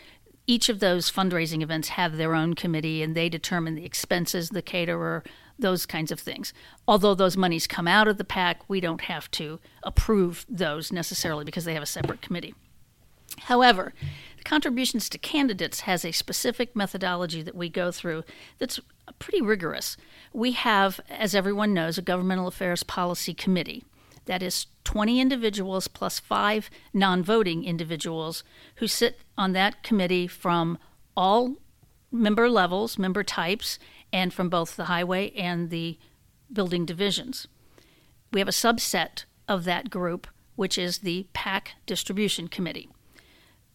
Each 0.47 0.69
of 0.69 0.79
those 0.79 1.11
fundraising 1.11 1.61
events 1.61 1.89
have 1.89 2.17
their 2.17 2.35
own 2.35 2.55
committee 2.55 3.01
and 3.01 3.15
they 3.15 3.29
determine 3.29 3.75
the 3.75 3.85
expenses, 3.85 4.49
the 4.49 4.61
caterer, 4.61 5.23
those 5.63 5.87
kinds 5.87 6.11
of 6.11 6.19
things. 6.19 6.53
Although 6.87 7.15
those 7.15 7.37
monies 7.37 7.65
come 7.65 7.87
out 7.87 8.07
of 8.07 8.17
the 8.17 8.23
PAC, 8.23 8.61
we 8.67 8.79
don't 8.79 9.01
have 9.01 9.31
to 9.31 9.59
approve 9.81 10.45
those 10.47 10.91
necessarily 10.91 11.45
because 11.45 11.65
they 11.65 11.73
have 11.73 11.81
a 11.81 11.87
separate 11.87 12.21
committee. 12.21 12.53
However, 13.39 13.93
contributions 14.43 15.07
to 15.09 15.17
candidates 15.17 15.81
has 15.81 16.05
a 16.05 16.11
specific 16.11 16.75
methodology 16.75 17.41
that 17.41 17.55
we 17.55 17.69
go 17.69 17.91
through 17.91 18.23
that's 18.59 18.79
pretty 19.19 19.41
rigorous. 19.41 19.97
We 20.33 20.51
have, 20.51 20.99
as 21.09 21.33
everyone 21.33 21.73
knows, 21.73 21.97
a 21.97 22.01
governmental 22.01 22.47
affairs 22.47 22.83
policy 22.83 23.33
committee 23.33 23.83
that 24.25 24.43
is 24.43 24.67
20 24.83 25.19
individuals 25.19 25.87
plus 25.87 26.19
five 26.19 26.69
non 26.93 27.23
voting 27.23 27.63
individuals 27.63 28.43
who 28.75 28.87
sit 28.87 29.19
on 29.37 29.53
that 29.53 29.81
committee 29.81 30.27
from 30.27 30.77
all 31.15 31.55
member 32.11 32.49
levels, 32.49 32.99
member 32.99 33.23
types, 33.23 33.79
and 34.13 34.31
from 34.31 34.47
both 34.47 34.77
the 34.77 34.85
highway 34.85 35.31
and 35.31 35.71
the 35.71 35.97
building 36.51 36.85
divisions. 36.85 37.47
We 38.31 38.39
have 38.39 38.47
a 38.47 38.51
subset 38.51 39.25
of 39.47 39.65
that 39.65 39.89
group, 39.89 40.27
which 40.55 40.77
is 40.77 40.99
the 40.99 41.27
PAC 41.33 41.71
Distribution 41.85 42.47
Committee. 42.47 42.87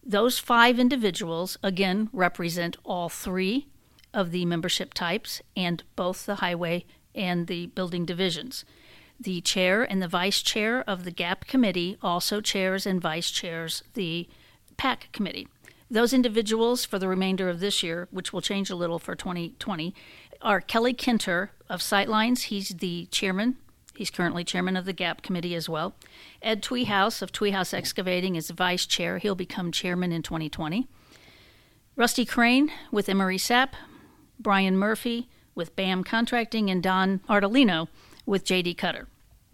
Those 0.03 0.39
five 0.39 0.79
individuals, 0.79 1.59
again, 1.63 2.09
represent 2.13 2.77
all 2.85 3.09
three 3.09 3.67
of 4.15 4.31
the 4.31 4.47
membership 4.47 4.95
types 4.95 5.43
and 5.57 5.83
both 5.97 6.25
the 6.25 6.37
highway 6.37 6.87
and 7.15 7.47
the 7.47 7.67
building 7.67 8.07
divisions. 8.07 8.65
The 9.21 9.41
chair 9.41 9.83
and 9.83 10.01
the 10.01 10.09
vice 10.09 10.41
chair 10.41 10.83
of 10.89 11.05
the 11.05 11.11
GAP 11.11 11.47
committee 11.47 11.99
also 12.01 12.41
chairs 12.41 12.87
and 12.87 13.03
vice 13.03 13.31
chairs 13.31 13.83
the 13.95 14.29
PAC 14.77 15.11
committee. 15.13 15.49
Those 15.91 16.13
individuals 16.13 16.85
for 16.85 16.99
the 16.99 17.09
remainder 17.09 17.49
of 17.49 17.61
this 17.61 17.83
year, 17.83 18.09
which 18.11 18.33
will 18.33 18.43
change 18.43 18.69
a 18.71 18.77
little 18.77 18.99
for 18.99 19.15
2020, 19.15 19.95
are 20.41 20.61
Kelly 20.61 20.95
Kinter 20.95 21.51
of 21.69 21.81
Sightlines. 21.81 22.45
He's 22.45 22.71
the 22.71 23.07
chairman. 23.11 23.57
He's 23.97 24.11
currently 24.11 24.45
chairman 24.45 24.77
of 24.77 24.85
the 24.85 24.93
GAP 24.93 25.23
committee 25.23 25.55
as 25.55 25.69
well. 25.69 25.95
Ed 26.41 26.63
Twehous 26.63 27.21
of 27.21 27.33
Twehous 27.33 27.75
Excavating 27.75 28.37
is 28.37 28.51
vice 28.51 28.87
chair. 28.87 29.19
He'll 29.19 29.35
become 29.35 29.73
chairman 29.73 30.13
in 30.13 30.23
2020. 30.23 30.87
Rusty 31.97 32.25
Crane 32.25 32.71
with 32.93 33.09
Emery 33.09 33.39
Sapp, 33.39 33.71
Brian 34.39 34.77
Murphy 34.77 35.29
with 35.57 35.75
BAM 35.75 36.05
Contracting, 36.05 36.71
and 36.71 36.81
Don 36.81 37.19
Artolino 37.29 37.89
with 38.25 38.45
J.D. 38.45 38.75
Cutter. 38.75 39.09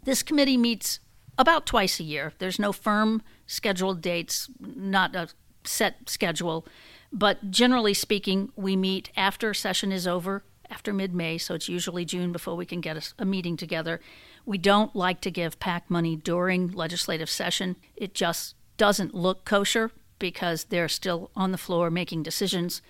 This 0.04 0.22
committee 0.22 0.58
meets 0.58 1.00
about 1.38 1.64
twice 1.64 1.98
a 1.98 2.04
year. 2.04 2.34
There's 2.38 2.58
no 2.58 2.72
firm 2.72 3.22
scheduled 3.46 4.02
dates, 4.02 4.50
not 4.60 5.16
a 5.16 5.28
set 5.64 6.10
schedule, 6.10 6.66
but 7.10 7.50
generally 7.50 7.94
speaking, 7.94 8.52
we 8.56 8.76
meet 8.76 9.10
after 9.16 9.54
session 9.54 9.90
is 9.90 10.06
over, 10.06 10.42
after 10.70 10.92
mid 10.92 11.14
May, 11.14 11.38
so 11.38 11.54
it's 11.54 11.68
usually 11.68 12.04
June 12.04 12.32
before 12.32 12.56
we 12.56 12.66
can 12.66 12.80
get 12.80 12.96
a, 12.96 13.22
a, 13.22 13.24
meeting 13.24 13.56
together. 13.56 14.00
We 14.44 14.58
don't 14.58 14.94
like 14.94 15.20
to 15.22 15.30
give 15.30 15.60
PAC 15.60 15.90
money 15.90 16.16
during 16.16 16.72
legislative 16.72 17.30
session. 17.30 17.76
It 17.96 18.14
just 18.14 18.54
doesn't 18.76 19.14
look 19.14 19.44
kosher 19.44 19.90
because 20.18 20.64
they're 20.64 20.88
still 20.88 21.30
on 21.36 21.52
the 21.52 21.58
floor 21.58 21.90
making 21.90 22.22
decisions, 22.22 22.82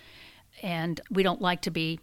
and 0.63 1.01
we 1.11 1.23
don't 1.23 1.41
like 1.41 1.63
to 1.63 1.71
be 1.71 2.01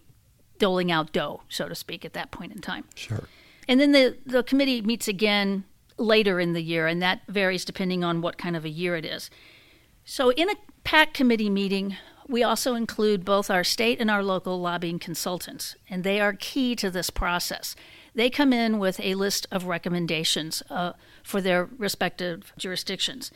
doling 0.58 0.92
out 0.92 1.12
dough, 1.12 1.42
so 1.48 1.68
to 1.68 1.74
speak, 1.74 2.04
at 2.04 2.12
that 2.12 2.30
point 2.30 2.52
in 2.52 2.60
time. 2.60 2.84
Sure. 2.94 3.24
And 3.68 3.80
then 3.80 3.92
the, 3.92 4.16
the 4.24 4.42
committee 4.42 4.82
meets 4.82 5.08
again 5.08 5.64
later 5.96 6.40
in 6.40 6.52
the 6.52 6.62
year, 6.62 6.86
and 6.86 7.00
that 7.02 7.22
varies 7.28 7.64
depending 7.64 8.04
on 8.04 8.20
what 8.20 8.38
kind 8.38 8.56
of 8.56 8.64
a 8.64 8.68
year 8.68 8.96
it 8.96 9.04
is. 9.04 9.30
So, 10.04 10.30
in 10.30 10.50
a 10.50 10.54
PAC 10.84 11.14
committee 11.14 11.50
meeting, 11.50 11.96
we 12.28 12.42
also 12.42 12.74
include 12.74 13.24
both 13.24 13.50
our 13.50 13.64
state 13.64 14.00
and 14.00 14.10
our 14.10 14.22
local 14.22 14.60
lobbying 14.60 14.98
consultants, 14.98 15.76
and 15.88 16.04
they 16.04 16.20
are 16.20 16.32
key 16.32 16.76
to 16.76 16.90
this 16.90 17.10
process. 17.10 17.74
They 18.14 18.30
come 18.30 18.52
in 18.52 18.78
with 18.78 19.00
a 19.00 19.14
list 19.14 19.46
of 19.50 19.66
recommendations 19.66 20.62
uh, 20.70 20.92
for 21.22 21.40
their 21.40 21.68
respective 21.78 22.52
jurisdictions. 22.58 23.30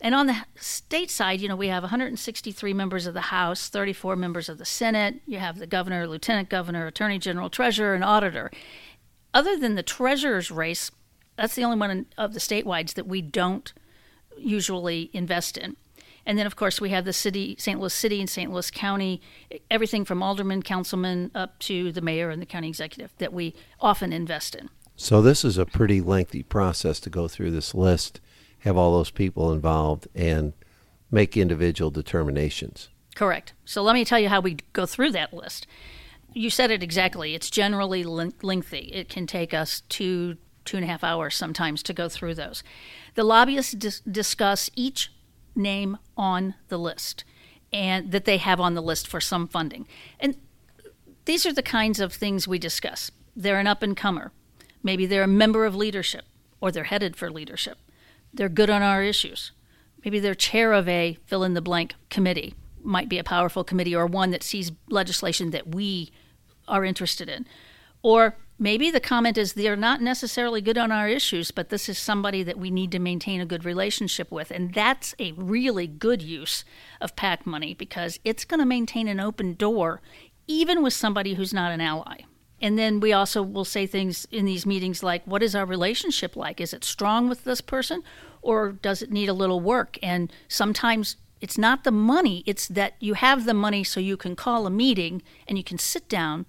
And 0.00 0.14
on 0.14 0.26
the 0.26 0.44
state 0.56 1.10
side, 1.10 1.40
you 1.40 1.48
know, 1.48 1.56
we 1.56 1.68
have 1.68 1.82
163 1.82 2.74
members 2.74 3.06
of 3.06 3.14
the 3.14 3.22
House, 3.22 3.68
34 3.68 4.16
members 4.16 4.48
of 4.48 4.58
the 4.58 4.64
Senate. 4.64 5.22
You 5.26 5.38
have 5.38 5.58
the 5.58 5.66
governor, 5.66 6.06
lieutenant 6.06 6.50
governor, 6.50 6.86
attorney 6.86 7.18
general, 7.18 7.48
treasurer, 7.48 7.94
and 7.94 8.04
auditor 8.04 8.50
other 9.36 9.58
than 9.58 9.74
the 9.74 9.82
treasurer's 9.82 10.50
race, 10.50 10.90
that's 11.36 11.54
the 11.54 11.62
only 11.62 11.76
one 11.76 12.06
of 12.16 12.32
the 12.32 12.40
statewides 12.40 12.94
that 12.94 13.06
we 13.06 13.20
don't 13.20 13.74
usually 14.38 15.10
invest 15.12 15.58
in. 15.58 15.76
And 16.26 16.38
then, 16.38 16.46
of 16.46 16.56
course, 16.56 16.80
we 16.80 16.90
have 16.90 17.04
the 17.04 17.12
city, 17.12 17.56
St. 17.58 17.78
Louis 17.78 17.94
City 17.94 18.20
and 18.20 18.28
St. 18.28 18.50
Louis 18.50 18.70
County, 18.70 19.22
everything 19.70 20.04
from 20.04 20.22
alderman, 20.22 20.62
councilman, 20.62 21.30
up 21.34 21.58
to 21.60 21.92
the 21.92 22.00
mayor 22.00 22.30
and 22.30 22.42
the 22.42 22.46
county 22.46 22.68
executive 22.68 23.12
that 23.18 23.32
we 23.32 23.54
often 23.80 24.12
invest 24.12 24.54
in. 24.54 24.68
So, 24.96 25.22
this 25.22 25.44
is 25.44 25.56
a 25.56 25.66
pretty 25.66 26.00
lengthy 26.00 26.42
process 26.42 27.00
to 27.00 27.10
go 27.10 27.28
through 27.28 27.52
this 27.52 27.74
list, 27.74 28.20
have 28.60 28.76
all 28.76 28.92
those 28.92 29.10
people 29.10 29.52
involved, 29.52 30.08
and 30.14 30.52
make 31.10 31.36
individual 31.36 31.90
determinations. 31.90 32.88
Correct. 33.14 33.52
So, 33.64 33.82
let 33.82 33.94
me 33.94 34.04
tell 34.04 34.18
you 34.18 34.28
how 34.28 34.40
we 34.40 34.56
go 34.72 34.84
through 34.84 35.12
that 35.12 35.32
list 35.32 35.66
you 36.36 36.50
said 36.50 36.70
it 36.70 36.82
exactly. 36.82 37.34
It's 37.34 37.48
generally 37.48 38.04
lengthy. 38.04 38.90
It 38.92 39.08
can 39.08 39.26
take 39.26 39.54
us 39.54 39.80
two, 39.88 40.36
two 40.66 40.76
and 40.76 40.84
a 40.84 40.86
half 40.86 41.02
hours 41.02 41.34
sometimes 41.34 41.82
to 41.84 41.94
go 41.94 42.10
through 42.10 42.34
those. 42.34 42.62
The 43.14 43.24
lobbyists 43.24 43.72
dis- 43.72 44.00
discuss 44.00 44.68
each 44.76 45.10
name 45.56 45.98
on 46.16 46.54
the 46.68 46.78
list 46.78 47.24
and 47.72 48.12
that 48.12 48.24
they 48.24 48.38
have 48.38 48.60
on 48.60 48.74
the 48.74 48.82
list 48.82 49.06
for 49.06 49.20
some 49.20 49.48
funding. 49.48 49.86
And 50.20 50.36
these 51.24 51.44
are 51.44 51.52
the 51.52 51.62
kinds 51.62 52.00
of 52.00 52.12
things 52.12 52.46
we 52.46 52.58
discuss. 52.58 53.10
They're 53.34 53.58
an 53.58 53.66
up 53.66 53.82
and 53.82 53.96
comer. 53.96 54.32
Maybe 54.82 55.06
they're 55.06 55.24
a 55.24 55.28
member 55.28 55.64
of 55.64 55.74
leadership 55.74 56.24
or 56.60 56.70
they're 56.70 56.84
headed 56.84 57.16
for 57.16 57.30
leadership. 57.30 57.78
They're 58.32 58.48
good 58.48 58.70
on 58.70 58.82
our 58.82 59.02
issues. 59.02 59.52
Maybe 60.04 60.20
they're 60.20 60.34
chair 60.34 60.72
of 60.72 60.88
a 60.88 61.18
fill 61.26 61.42
in 61.42 61.54
the 61.54 61.60
blank 61.60 61.94
committee, 62.10 62.54
might 62.82 63.08
be 63.08 63.18
a 63.18 63.24
powerful 63.24 63.64
committee 63.64 63.94
or 63.94 64.06
one 64.06 64.30
that 64.30 64.42
sees 64.42 64.70
legislation 64.88 65.50
that 65.50 65.74
we 65.74 66.12
are 66.68 66.84
interested 66.84 67.28
in. 67.28 67.46
Or 68.02 68.36
maybe 68.58 68.90
the 68.90 69.00
comment 69.00 69.36
is 69.36 69.52
they're 69.52 69.76
not 69.76 70.00
necessarily 70.00 70.60
good 70.60 70.78
on 70.78 70.90
our 70.90 71.08
issues, 71.08 71.50
but 71.50 71.68
this 71.68 71.88
is 71.88 71.98
somebody 71.98 72.42
that 72.42 72.58
we 72.58 72.70
need 72.70 72.92
to 72.92 72.98
maintain 72.98 73.40
a 73.40 73.46
good 73.46 73.64
relationship 73.64 74.30
with. 74.30 74.50
And 74.50 74.72
that's 74.72 75.14
a 75.18 75.32
really 75.32 75.86
good 75.86 76.22
use 76.22 76.64
of 77.00 77.16
PAC 77.16 77.46
money 77.46 77.74
because 77.74 78.18
it's 78.24 78.44
going 78.44 78.60
to 78.60 78.66
maintain 78.66 79.08
an 79.08 79.20
open 79.20 79.54
door 79.54 80.00
even 80.46 80.82
with 80.82 80.92
somebody 80.92 81.34
who's 81.34 81.52
not 81.52 81.72
an 81.72 81.80
ally. 81.80 82.20
And 82.60 82.78
then 82.78 83.00
we 83.00 83.12
also 83.12 83.42
will 83.42 83.64
say 83.64 83.86
things 83.86 84.26
in 84.30 84.46
these 84.46 84.64
meetings 84.64 85.02
like, 85.02 85.22
what 85.26 85.42
is 85.42 85.54
our 85.54 85.66
relationship 85.66 86.36
like? 86.36 86.60
Is 86.60 86.72
it 86.72 86.84
strong 86.84 87.28
with 87.28 87.44
this 87.44 87.60
person 87.60 88.02
or 88.40 88.72
does 88.72 89.02
it 89.02 89.10
need 89.10 89.28
a 89.28 89.34
little 89.34 89.60
work? 89.60 89.98
And 90.02 90.32
sometimes 90.48 91.16
it's 91.40 91.58
not 91.58 91.84
the 91.84 91.90
money, 91.90 92.42
it's 92.46 92.66
that 92.68 92.94
you 92.98 93.14
have 93.14 93.44
the 93.44 93.52
money 93.52 93.84
so 93.84 94.00
you 94.00 94.16
can 94.16 94.34
call 94.34 94.66
a 94.66 94.70
meeting 94.70 95.22
and 95.46 95.58
you 95.58 95.64
can 95.64 95.76
sit 95.76 96.08
down 96.08 96.46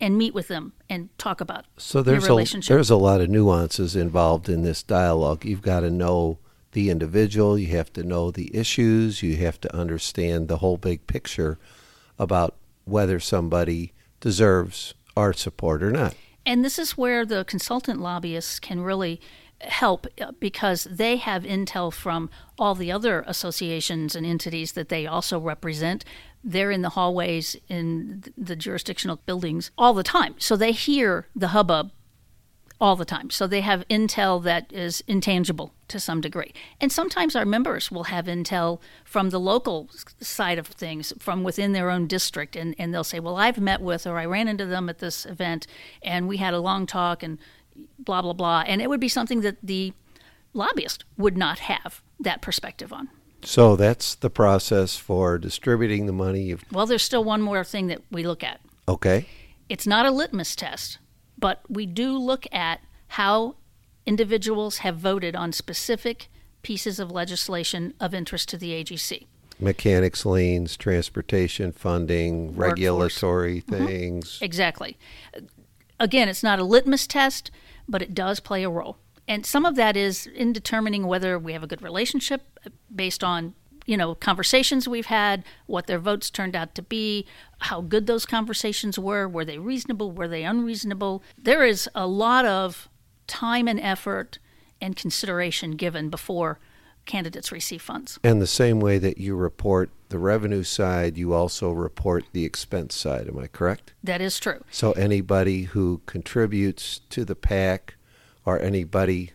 and 0.00 0.16
meet 0.16 0.34
with 0.34 0.48
them 0.48 0.72
and 0.88 1.08
talk 1.18 1.40
about 1.40 1.66
So 1.76 2.02
there's 2.02 2.24
your 2.24 2.32
a 2.32 2.34
relationship. 2.34 2.74
there's 2.74 2.90
a 2.90 2.96
lot 2.96 3.20
of 3.20 3.28
nuances 3.28 3.94
involved 3.94 4.48
in 4.48 4.62
this 4.62 4.82
dialogue. 4.82 5.44
You've 5.44 5.62
got 5.62 5.80
to 5.80 5.90
know 5.90 6.38
the 6.72 6.90
individual, 6.90 7.58
you 7.58 7.68
have 7.68 7.92
to 7.94 8.02
know 8.02 8.30
the 8.30 8.54
issues, 8.56 9.22
you 9.22 9.36
have 9.36 9.60
to 9.60 9.74
understand 9.76 10.48
the 10.48 10.58
whole 10.58 10.76
big 10.76 11.06
picture 11.06 11.58
about 12.18 12.54
whether 12.84 13.18
somebody 13.18 13.92
deserves 14.20 14.94
our 15.16 15.32
support 15.32 15.82
or 15.82 15.90
not. 15.90 16.14
And 16.46 16.64
this 16.64 16.78
is 16.78 16.96
where 16.96 17.26
the 17.26 17.44
consultant 17.44 18.00
lobbyists 18.00 18.58
can 18.60 18.80
really 18.80 19.20
help 19.60 20.06
uh, 20.20 20.32
because 20.40 20.84
they 20.84 21.16
have 21.16 21.42
intel 21.42 21.92
from 21.92 22.30
all 22.58 22.74
the 22.74 22.90
other 22.90 23.24
associations 23.26 24.16
and 24.16 24.24
entities 24.24 24.72
that 24.72 24.88
they 24.88 25.06
also 25.06 25.38
represent. 25.38 26.04
They're 26.42 26.70
in 26.70 26.82
the 26.82 26.90
hallways 26.90 27.56
in 27.68 28.24
the 28.36 28.56
jurisdictional 28.56 29.20
buildings 29.26 29.70
all 29.76 29.92
the 29.92 30.02
time. 30.02 30.34
So 30.38 30.56
they 30.56 30.72
hear 30.72 31.26
the 31.34 31.48
hubbub 31.48 31.92
all 32.80 32.96
the 32.96 33.04
time. 33.04 33.28
So 33.28 33.46
they 33.46 33.60
have 33.60 33.86
intel 33.88 34.42
that 34.44 34.72
is 34.72 35.04
intangible 35.06 35.74
to 35.88 36.00
some 36.00 36.20
degree. 36.20 36.54
And 36.80 36.90
sometimes 36.90 37.36
our 37.36 37.44
members 37.44 37.90
will 37.90 38.04
have 38.04 38.24
intel 38.24 38.80
from 39.04 39.30
the 39.30 39.38
local 39.38 39.90
side 40.20 40.58
of 40.58 40.66
things, 40.66 41.12
from 41.18 41.44
within 41.44 41.72
their 41.72 41.90
own 41.90 42.06
district. 42.06 42.56
And, 42.56 42.74
and 42.78 42.94
they'll 42.94 43.04
say, 43.04 43.20
Well, 43.20 43.36
I've 43.36 43.60
met 43.60 43.82
with, 43.82 44.06
or 44.06 44.18
I 44.18 44.24
ran 44.24 44.48
into 44.48 44.64
them 44.64 44.88
at 44.88 44.98
this 44.98 45.26
event, 45.26 45.66
and 46.02 46.26
we 46.26 46.38
had 46.38 46.54
a 46.54 46.60
long 46.60 46.86
talk, 46.86 47.22
and 47.22 47.38
blah, 47.98 48.22
blah, 48.22 48.32
blah. 48.32 48.64
And 48.66 48.80
it 48.80 48.88
would 48.88 49.00
be 49.00 49.08
something 49.08 49.42
that 49.42 49.58
the 49.62 49.92
lobbyist 50.54 51.04
would 51.18 51.36
not 51.36 51.60
have 51.60 52.02
that 52.18 52.40
perspective 52.40 52.92
on. 52.92 53.10
So 53.42 53.76
that's 53.76 54.14
the 54.14 54.30
process 54.30 54.96
for 54.96 55.38
distributing 55.38 56.06
the 56.06 56.12
money. 56.12 56.42
You've, 56.42 56.64
Well, 56.72 56.86
there's 56.86 57.02
still 57.02 57.24
one 57.24 57.42
more 57.42 57.64
thing 57.64 57.86
that 57.88 58.02
we 58.10 58.26
look 58.26 58.44
at. 58.44 58.60
okay. 58.88 59.26
It's 59.68 59.86
not 59.86 60.04
a 60.04 60.10
litmus 60.10 60.56
test, 60.56 60.98
but 61.38 61.60
we 61.68 61.86
do 61.86 62.18
look 62.18 62.44
at 62.50 62.80
how 63.06 63.54
individuals 64.04 64.78
have 64.78 64.96
voted 64.96 65.36
on 65.36 65.52
specific 65.52 66.28
pieces 66.62 66.98
of 66.98 67.10
legislation 67.10 67.94
of 68.00 68.12
interest 68.12 68.48
to 68.48 68.56
the 68.56 68.72
AGC. 68.72 69.26
Mechanics 69.60 70.24
liens, 70.24 70.76
transportation 70.76 71.70
funding, 71.70 72.48
Workforce. 72.48 72.70
regulatory 72.70 73.60
mm-hmm. 73.62 73.86
things. 73.86 74.38
Exactly. 74.40 74.96
Again, 75.98 76.28
it's 76.28 76.42
not 76.42 76.58
a 76.58 76.64
litmus 76.64 77.06
test, 77.06 77.50
but 77.88 78.02
it 78.02 78.14
does 78.14 78.40
play 78.40 78.64
a 78.64 78.70
role. 78.70 78.96
And 79.30 79.46
some 79.46 79.64
of 79.64 79.76
that 79.76 79.96
is 79.96 80.26
in 80.26 80.52
determining 80.52 81.06
whether 81.06 81.38
we 81.38 81.52
have 81.52 81.62
a 81.62 81.68
good 81.68 81.82
relationship 81.82 82.42
uh, 82.66 82.70
based 82.92 83.22
on, 83.22 83.54
you 83.86 83.96
know, 83.96 84.16
conversations 84.16 84.88
we've 84.88 85.06
had, 85.06 85.44
what 85.66 85.86
their 85.86 86.00
votes 86.00 86.30
turned 86.30 86.56
out 86.56 86.74
to 86.74 86.82
be, 86.82 87.26
how 87.60 87.80
good 87.80 88.08
those 88.08 88.26
conversations 88.26 88.98
were, 88.98 89.28
were 89.28 89.44
they 89.44 89.56
reasonable, 89.56 90.10
were 90.10 90.26
they 90.26 90.42
unreasonable. 90.42 91.22
There 91.38 91.64
is 91.64 91.88
a 91.94 92.08
lot 92.08 92.44
of 92.44 92.88
time 93.28 93.68
and 93.68 93.78
effort 93.78 94.40
and 94.80 94.96
consideration 94.96 95.76
given 95.76 96.10
before 96.10 96.58
candidates 97.06 97.52
receive 97.52 97.82
funds. 97.82 98.18
And 98.24 98.42
the 98.42 98.48
same 98.48 98.80
way 98.80 98.98
that 98.98 99.18
you 99.18 99.36
report 99.36 99.90
the 100.08 100.18
revenue 100.18 100.64
side, 100.64 101.16
you 101.16 101.32
also 101.32 101.70
report 101.70 102.24
the 102.32 102.44
expense 102.44 102.96
side. 102.96 103.28
Am 103.28 103.38
I 103.38 103.46
correct? 103.46 103.92
That 104.02 104.20
is 104.20 104.40
true. 104.40 104.64
So 104.72 104.90
anybody 104.92 105.62
who 105.62 106.00
contributes 106.06 106.98
to 107.10 107.24
the 107.24 107.36
PAC 107.36 107.94
or 108.44 108.58
anybody 108.60 109.32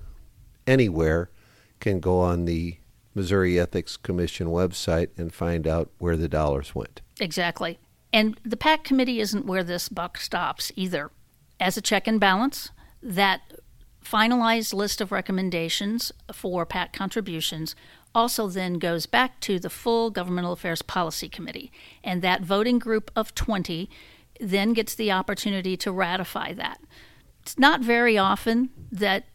anywhere 0.67 1.29
can 1.79 1.99
go 1.99 2.19
on 2.19 2.45
the 2.45 2.77
Missouri 3.13 3.59
Ethics 3.59 3.97
Commission 3.97 4.47
website 4.47 5.09
and 5.17 5.33
find 5.33 5.67
out 5.67 5.89
where 5.99 6.17
the 6.17 6.27
dollars 6.27 6.75
went. 6.75 7.01
Exactly. 7.19 7.79
And 8.11 8.39
the 8.43 8.57
PAC 8.57 8.83
committee 8.83 9.19
isn't 9.19 9.45
where 9.45 9.63
this 9.63 9.89
buck 9.89 10.17
stops 10.17 10.71
either. 10.75 11.11
As 11.59 11.77
a 11.77 11.81
check 11.81 12.07
and 12.07 12.19
balance, 12.19 12.71
that 13.01 13.41
finalized 14.03 14.73
list 14.73 15.01
of 15.01 15.11
recommendations 15.11 16.11
for 16.31 16.65
PAC 16.65 16.93
contributions 16.93 17.75
also 18.13 18.47
then 18.47 18.75
goes 18.75 19.05
back 19.05 19.39
to 19.41 19.59
the 19.59 19.69
full 19.69 20.09
Governmental 20.09 20.53
Affairs 20.53 20.81
Policy 20.81 21.27
Committee. 21.27 21.71
And 22.03 22.21
that 22.21 22.41
voting 22.41 22.79
group 22.79 23.11
of 23.15 23.35
20 23.35 23.89
then 24.39 24.73
gets 24.73 24.95
the 24.95 25.11
opportunity 25.11 25.75
to 25.77 25.91
ratify 25.91 26.53
that. 26.53 26.79
It's 27.45 27.59
not 27.59 27.81
very 27.81 28.17
often 28.17 28.71
that 28.91 29.25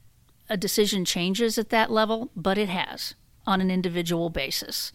a 0.48 0.56
decision 0.56 1.04
changes 1.04 1.56
at 1.58 1.68
that 1.68 1.92
level, 1.92 2.32
but 2.34 2.58
it 2.58 2.68
has 2.68 3.14
on 3.46 3.60
an 3.60 3.70
individual 3.70 4.30
basis. 4.30 4.92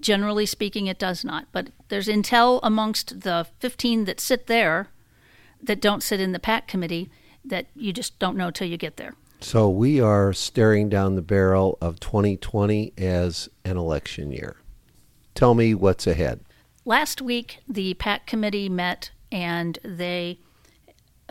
Generally 0.00 0.46
speaking, 0.46 0.86
it 0.86 0.96
does 0.96 1.24
not. 1.24 1.48
But 1.50 1.70
there's 1.88 2.06
intel 2.06 2.60
amongst 2.62 3.22
the 3.22 3.48
15 3.58 4.04
that 4.04 4.20
sit 4.20 4.46
there 4.46 4.90
that 5.60 5.80
don't 5.80 6.04
sit 6.04 6.20
in 6.20 6.30
the 6.30 6.38
PAC 6.38 6.68
committee 6.68 7.10
that 7.44 7.66
you 7.74 7.92
just 7.92 8.16
don't 8.20 8.36
know 8.36 8.52
till 8.52 8.68
you 8.68 8.76
get 8.76 8.96
there. 8.96 9.16
So 9.40 9.68
we 9.68 10.00
are 10.00 10.32
staring 10.32 10.88
down 10.88 11.16
the 11.16 11.20
barrel 11.20 11.78
of 11.80 11.98
2020 11.98 12.92
as 12.96 13.48
an 13.64 13.76
election 13.76 14.30
year. 14.30 14.54
Tell 15.34 15.54
me 15.54 15.74
what's 15.74 16.06
ahead. 16.06 16.44
Last 16.84 17.20
week, 17.20 17.58
the 17.68 17.94
PAC 17.94 18.24
committee 18.24 18.68
met 18.68 19.10
and 19.32 19.80
they 19.84 20.38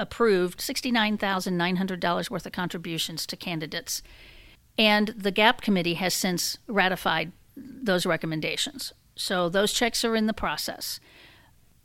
approved 0.01 0.59
$69,900 0.59 2.29
worth 2.29 2.45
of 2.45 2.51
contributions 2.51 3.27
to 3.27 3.37
candidates. 3.37 4.01
And 4.77 5.09
the 5.09 5.31
GAP 5.31 5.61
committee 5.61 5.93
has 5.93 6.13
since 6.13 6.57
ratified 6.67 7.31
those 7.55 8.05
recommendations. 8.05 8.93
So 9.15 9.47
those 9.47 9.71
checks 9.71 10.03
are 10.03 10.15
in 10.15 10.25
the 10.25 10.33
process. 10.33 10.99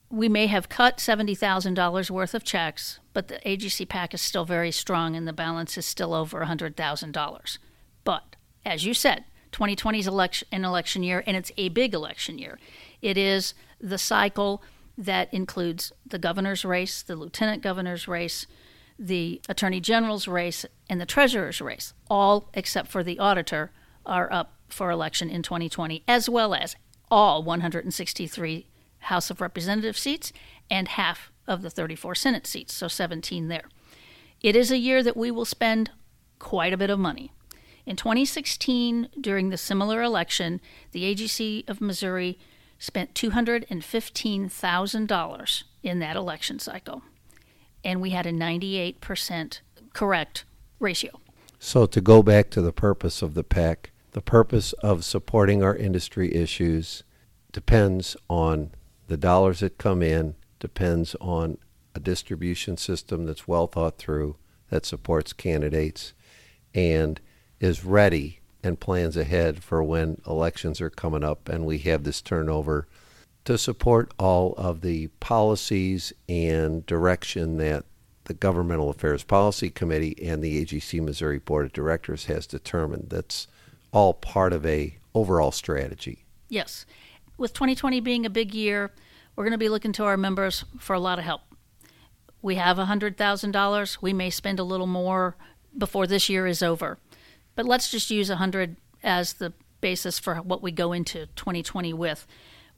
We 0.09 0.29
may 0.29 0.47
have 0.47 0.69
cut 0.69 0.99
$70,000 0.99 2.11
worth 2.11 2.35
of 2.35 2.45
checks, 2.45 3.01
but 3.13 3.29
the 3.29 3.41
AGC 3.45 3.89
PAC 3.89 4.15
is 4.15 4.23
still 4.23 4.45
very 4.45 4.71
strong 4.71 5.15
and 5.15 5.29
the 5.29 5.33
balance 5.33 5.77
is 5.77 5.85
still 5.85 6.15
over 6.15 6.45
$100,000. 6.45 7.59
But 8.05 8.37
as 8.65 8.87
you 8.87 8.95
said, 8.95 9.25
2020 9.53 9.99
is 9.99 10.07
election, 10.07 10.49
an 10.53 10.65
election 10.65 11.03
year 11.03 11.23
and 11.27 11.37
it's 11.37 11.53
a 11.59 11.69
big 11.69 11.93
election 11.93 12.39
year. 12.39 12.59
It 13.03 13.19
is 13.19 13.53
the 13.81 13.99
cycle 13.99 14.63
that 14.99 15.33
includes 15.33 15.93
the 16.07 16.19
governor's 16.19 16.65
race, 16.65 17.03
the 17.03 17.17
lieutenant 17.17 17.63
governor's 17.63 18.09
race, 18.09 18.47
the 18.99 19.41
attorney 19.49 19.81
general's 19.81 20.27
race, 20.27 20.65
and 20.89 21.01
the 21.01 21.07
treasurer's 21.07 21.61
race. 21.61 21.93
All 22.09 22.49
except 22.55 22.89
for 22.89 23.03
the 23.03 23.19
auditor 23.19 23.73
are 24.05 24.33
up 24.33 24.55
for 24.69 24.91
election 24.91 25.29
in 25.31 25.43
2020, 25.43 26.03
as 26.09 26.29
well 26.29 26.55
as 26.55 26.77
all 27.11 27.43
163 27.43 28.67
House 28.99 29.31
of 29.31 29.41
Representative 29.41 29.97
seats 29.97 30.33
and 30.71 30.89
half 30.89 31.31
of 31.47 31.63
the 31.63 31.71
34 31.71 32.15
Senate 32.15 32.47
seats, 32.47 32.75
so 32.75 32.89
17 32.89 33.49
there. 33.49 33.69
It 34.41 34.57
is 34.57 34.71
a 34.71 34.79
year 34.79 35.03
that 35.03 35.17
we 35.17 35.31
will 35.31 35.45
spend 35.45 35.91
quite 36.39 36.73
a 36.73 36.77
bit 36.77 36.91
of 36.91 36.99
money. 36.99 37.33
In 37.85 37.97
2016, 37.97 39.09
during 39.21 39.51
the 39.51 39.57
similar 39.57 40.03
election, 40.03 40.61
the 40.91 41.15
AGC 41.15 41.69
of 41.69 41.81
Missouri 41.81 42.39
spent 42.79 43.15
$215,000 43.15 45.63
in 45.83 45.99
that 45.99 46.17
election 46.17 46.59
cycle, 46.59 47.03
and 47.85 48.01
we 48.01 48.09
had 48.11 48.27
a 48.27 48.33
98% 48.33 49.61
correct 49.93 50.45
ratio. 50.79 51.21
So 51.59 51.87
to 51.87 52.01
go 52.01 52.23
back 52.23 52.51
to 52.51 52.61
the 52.61 52.73
purpose 52.73 53.23
of 53.23 53.35
the 53.35 53.45
PAC, 53.45 53.91
the 54.13 54.21
purpose 54.21 54.73
of 54.75 55.05
supporting 55.05 55.63
our 55.63 55.75
industry 55.75 56.35
issues 56.35 57.03
depends 57.53 58.17
on 58.29 58.73
the 59.09 59.17
dollars 59.17 59.61
that 59.61 59.79
come 59.79 60.03
in, 60.03 60.35
depends 60.59 61.15
on 61.21 61.59
a 61.95 62.01
distribution 62.01 62.77
system 62.77 63.25
that's 63.25 63.49
well 63.49 63.67
thought 63.67 63.99
through, 63.99 64.37
that 64.69 64.85
supports 64.85 65.33
candidates, 65.33 66.13
and 66.75 67.21
is 67.61 67.85
ready 67.85 68.41
and 68.63 68.81
plans 68.81 69.17
ahead 69.17 69.63
for 69.63 69.83
when 69.83 70.21
elections 70.27 70.81
are 70.81 70.91
coming 70.91 71.25
up 71.25 71.49
and 71.49 71.65
we 71.65 71.79
have 71.79 72.05
this 72.05 72.21
turnover 72.21 72.87
to 73.45 73.57
support 73.57 74.13
all 74.19 74.55
of 74.57 74.81
the 74.81 75.07
policies 75.21 76.13
and 76.29 76.85
direction 76.87 77.59
that 77.59 77.85
the 78.25 78.35
Governmental 78.35 78.91
Affairs 78.91 79.23
Policy 79.23 79.71
Committee 79.71 80.17
and 80.29 80.43
the 80.43 80.65
AGC 80.65 81.01
Missouri 81.01 81.39
Board 81.39 81.67
of 81.67 81.73
Directors 81.73 82.25
has 82.25 82.47
determined. 82.47 83.07
That's 83.09 83.47
all 83.93 84.15
part 84.15 84.53
of 84.53 84.67
a 84.67 84.99
overall 85.15 85.53
strategy. 85.53 86.25
Yes. 86.49 86.87
With 87.39 87.53
2020 87.53 88.01
being 88.01 88.27
a 88.27 88.31
big 88.31 88.53
year, 88.53 88.91
we're 89.37 89.45
going 89.45 89.53
to 89.53 89.59
be 89.59 89.69
looking 89.69 89.93
to 89.93 90.05
our 90.05 90.17
members 90.17 90.65
for 90.79 90.95
a 90.95 91.01
lot 91.01 91.19
of 91.19 91.25
help. 91.25 91.43
We 92.43 92.57
have 92.57 92.79
$100,000. 92.79 93.99
We 94.03 94.13
may 94.13 94.31
spend 94.31 94.59
a 94.59 94.65
little 94.65 94.87
more 94.87 95.37
before 95.77 96.07
this 96.07 96.29
year 96.29 96.47
is 96.47 96.63
over. 96.63 96.99
But 97.57 97.67
let's 97.67 97.91
just 97.91 98.11
use 98.11 98.29
100 98.29 98.77
as 99.03 99.35
the 99.35 99.53
basis 99.81 100.19
for 100.19 100.37
what 100.37 100.63
we 100.63 100.71
go 100.71 100.93
into 100.93 101.27
2020 101.35 101.93
with. 101.93 102.27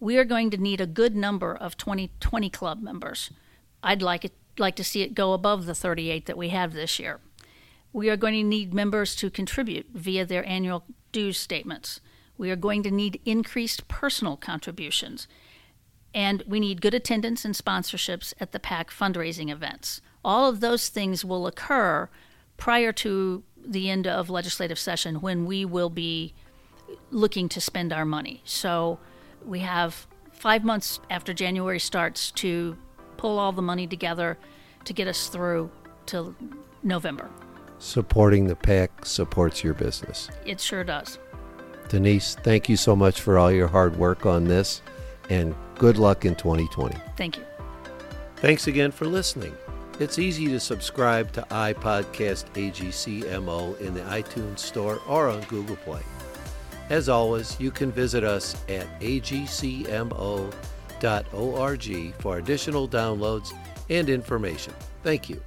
We 0.01 0.17
are 0.17 0.25
going 0.25 0.51
to 0.51 0.57
need 0.57 0.81
a 0.81 0.87
good 0.87 1.15
number 1.15 1.55
of 1.55 1.77
2020 1.77 2.49
club 2.51 2.81
members. 2.81 3.31
I'd 3.83 4.03
like 4.03 4.25
it 4.25 4.33
like 4.59 4.77
to 4.77 4.85
see 4.85 5.03
it 5.03 5.15
go 5.15 5.35
above 5.35 5.67
the 5.67 5.75
38 5.75 6.27
that 6.27 6.37
we 6.37 6.49
have 6.49 6.73
this 6.73 6.99
year. 6.99 7.21
We 7.93 8.11
are 8.11 8.17
going 8.17 8.35
to 8.35 8.43
need 8.43 8.75
members 8.75 9.15
to 9.17 9.31
contribute 9.31 9.87
via 9.95 10.25
their 10.25 10.45
annual 10.47 10.85
dues 11.13 11.39
statements. 11.39 12.01
We 12.37 12.51
are 12.51 12.57
going 12.57 12.83
to 12.85 12.91
need 12.91 13.21
increased 13.25 13.89
personal 13.89 14.37
contributions. 14.37 15.29
And 16.15 16.43
we 16.47 16.59
need 16.59 16.81
good 16.81 16.95
attendance 16.95 17.45
and 17.45 17.55
sponsorships 17.55 18.35
at 18.41 18.53
the 18.53 18.61
PAC 18.61 18.91
fundraising 18.91 19.51
events. 19.51 20.01
All 20.25 20.49
of 20.49 20.61
those 20.61 20.89
things 20.89 21.25
will 21.25 21.47
occur 21.47 22.09
prior 22.57 22.93
to 22.93 23.45
the 23.69 23.91
end 23.91 24.07
of 24.07 24.31
legislative 24.31 24.79
session 24.79 25.21
when 25.21 25.45
we 25.45 25.65
will 25.65 25.91
be 25.91 26.33
looking 27.11 27.49
to 27.51 27.61
spend 27.61 27.93
our 27.93 28.07
money. 28.07 28.41
So 28.45 28.99
we 29.45 29.61
have 29.61 30.07
five 30.33 30.65
months 30.65 31.01
after 31.11 31.35
January 31.35 31.79
starts 31.79 32.31
to 32.33 32.77
pull 33.19 33.39
all 33.39 33.53
the 33.53 33.63
money 33.63 33.87
together 33.87 34.39
to 34.85 34.93
get 34.93 35.07
us 35.07 35.29
through 35.29 35.71
till 36.07 36.35
November. 36.83 37.29
Supporting 37.79 38.47
the 38.47 38.57
PAC 38.57 39.05
supports 39.05 39.63
your 39.63 39.75
business. 39.75 40.31
It 40.47 40.61
sure 40.61 40.83
does. 40.83 41.19
Denise, 41.89 42.37
thank 42.37 42.69
you 42.69 42.77
so 42.77 42.97
much 42.97 43.21
for 43.21 43.39
all 43.39 43.53
your 43.53 43.69
hard 43.69 43.97
work 43.97 44.27
on 44.27 44.45
this, 44.45 44.83
and 45.31 45.55
good 45.77 45.97
luck 45.97 46.25
in 46.25 46.35
2020. 46.35 46.97
Thank 47.17 47.37
you. 47.37 47.45
Thanks 48.37 48.67
again 48.67 48.91
for 48.91 49.07
listening. 49.07 49.55
It's 50.01 50.19
easy 50.21 50.47
to 50.49 50.61
subscribe 50.61 51.33
to 51.33 51.43
iPodcast 51.51 52.45
AGCMO 52.55 53.81
in 53.81 53.95
the 53.95 54.01
iTunes 54.03 54.61
Store 54.61 55.01
or 55.09 55.29
on 55.29 55.41
Google 55.43 55.75
Play. 55.75 56.03
As 56.89 57.09
always, 57.09 57.59
you 57.59 57.73
can 57.73 57.91
visit 57.91 58.23
us 58.23 58.55
at 58.69 58.87
agcmo.org 59.01 59.85
for 62.21 62.39
additional 62.39 62.89
downloads 62.89 63.53
and 63.91 64.09
information. 64.09 64.73
Thank 65.03 65.29
you. 65.29 65.43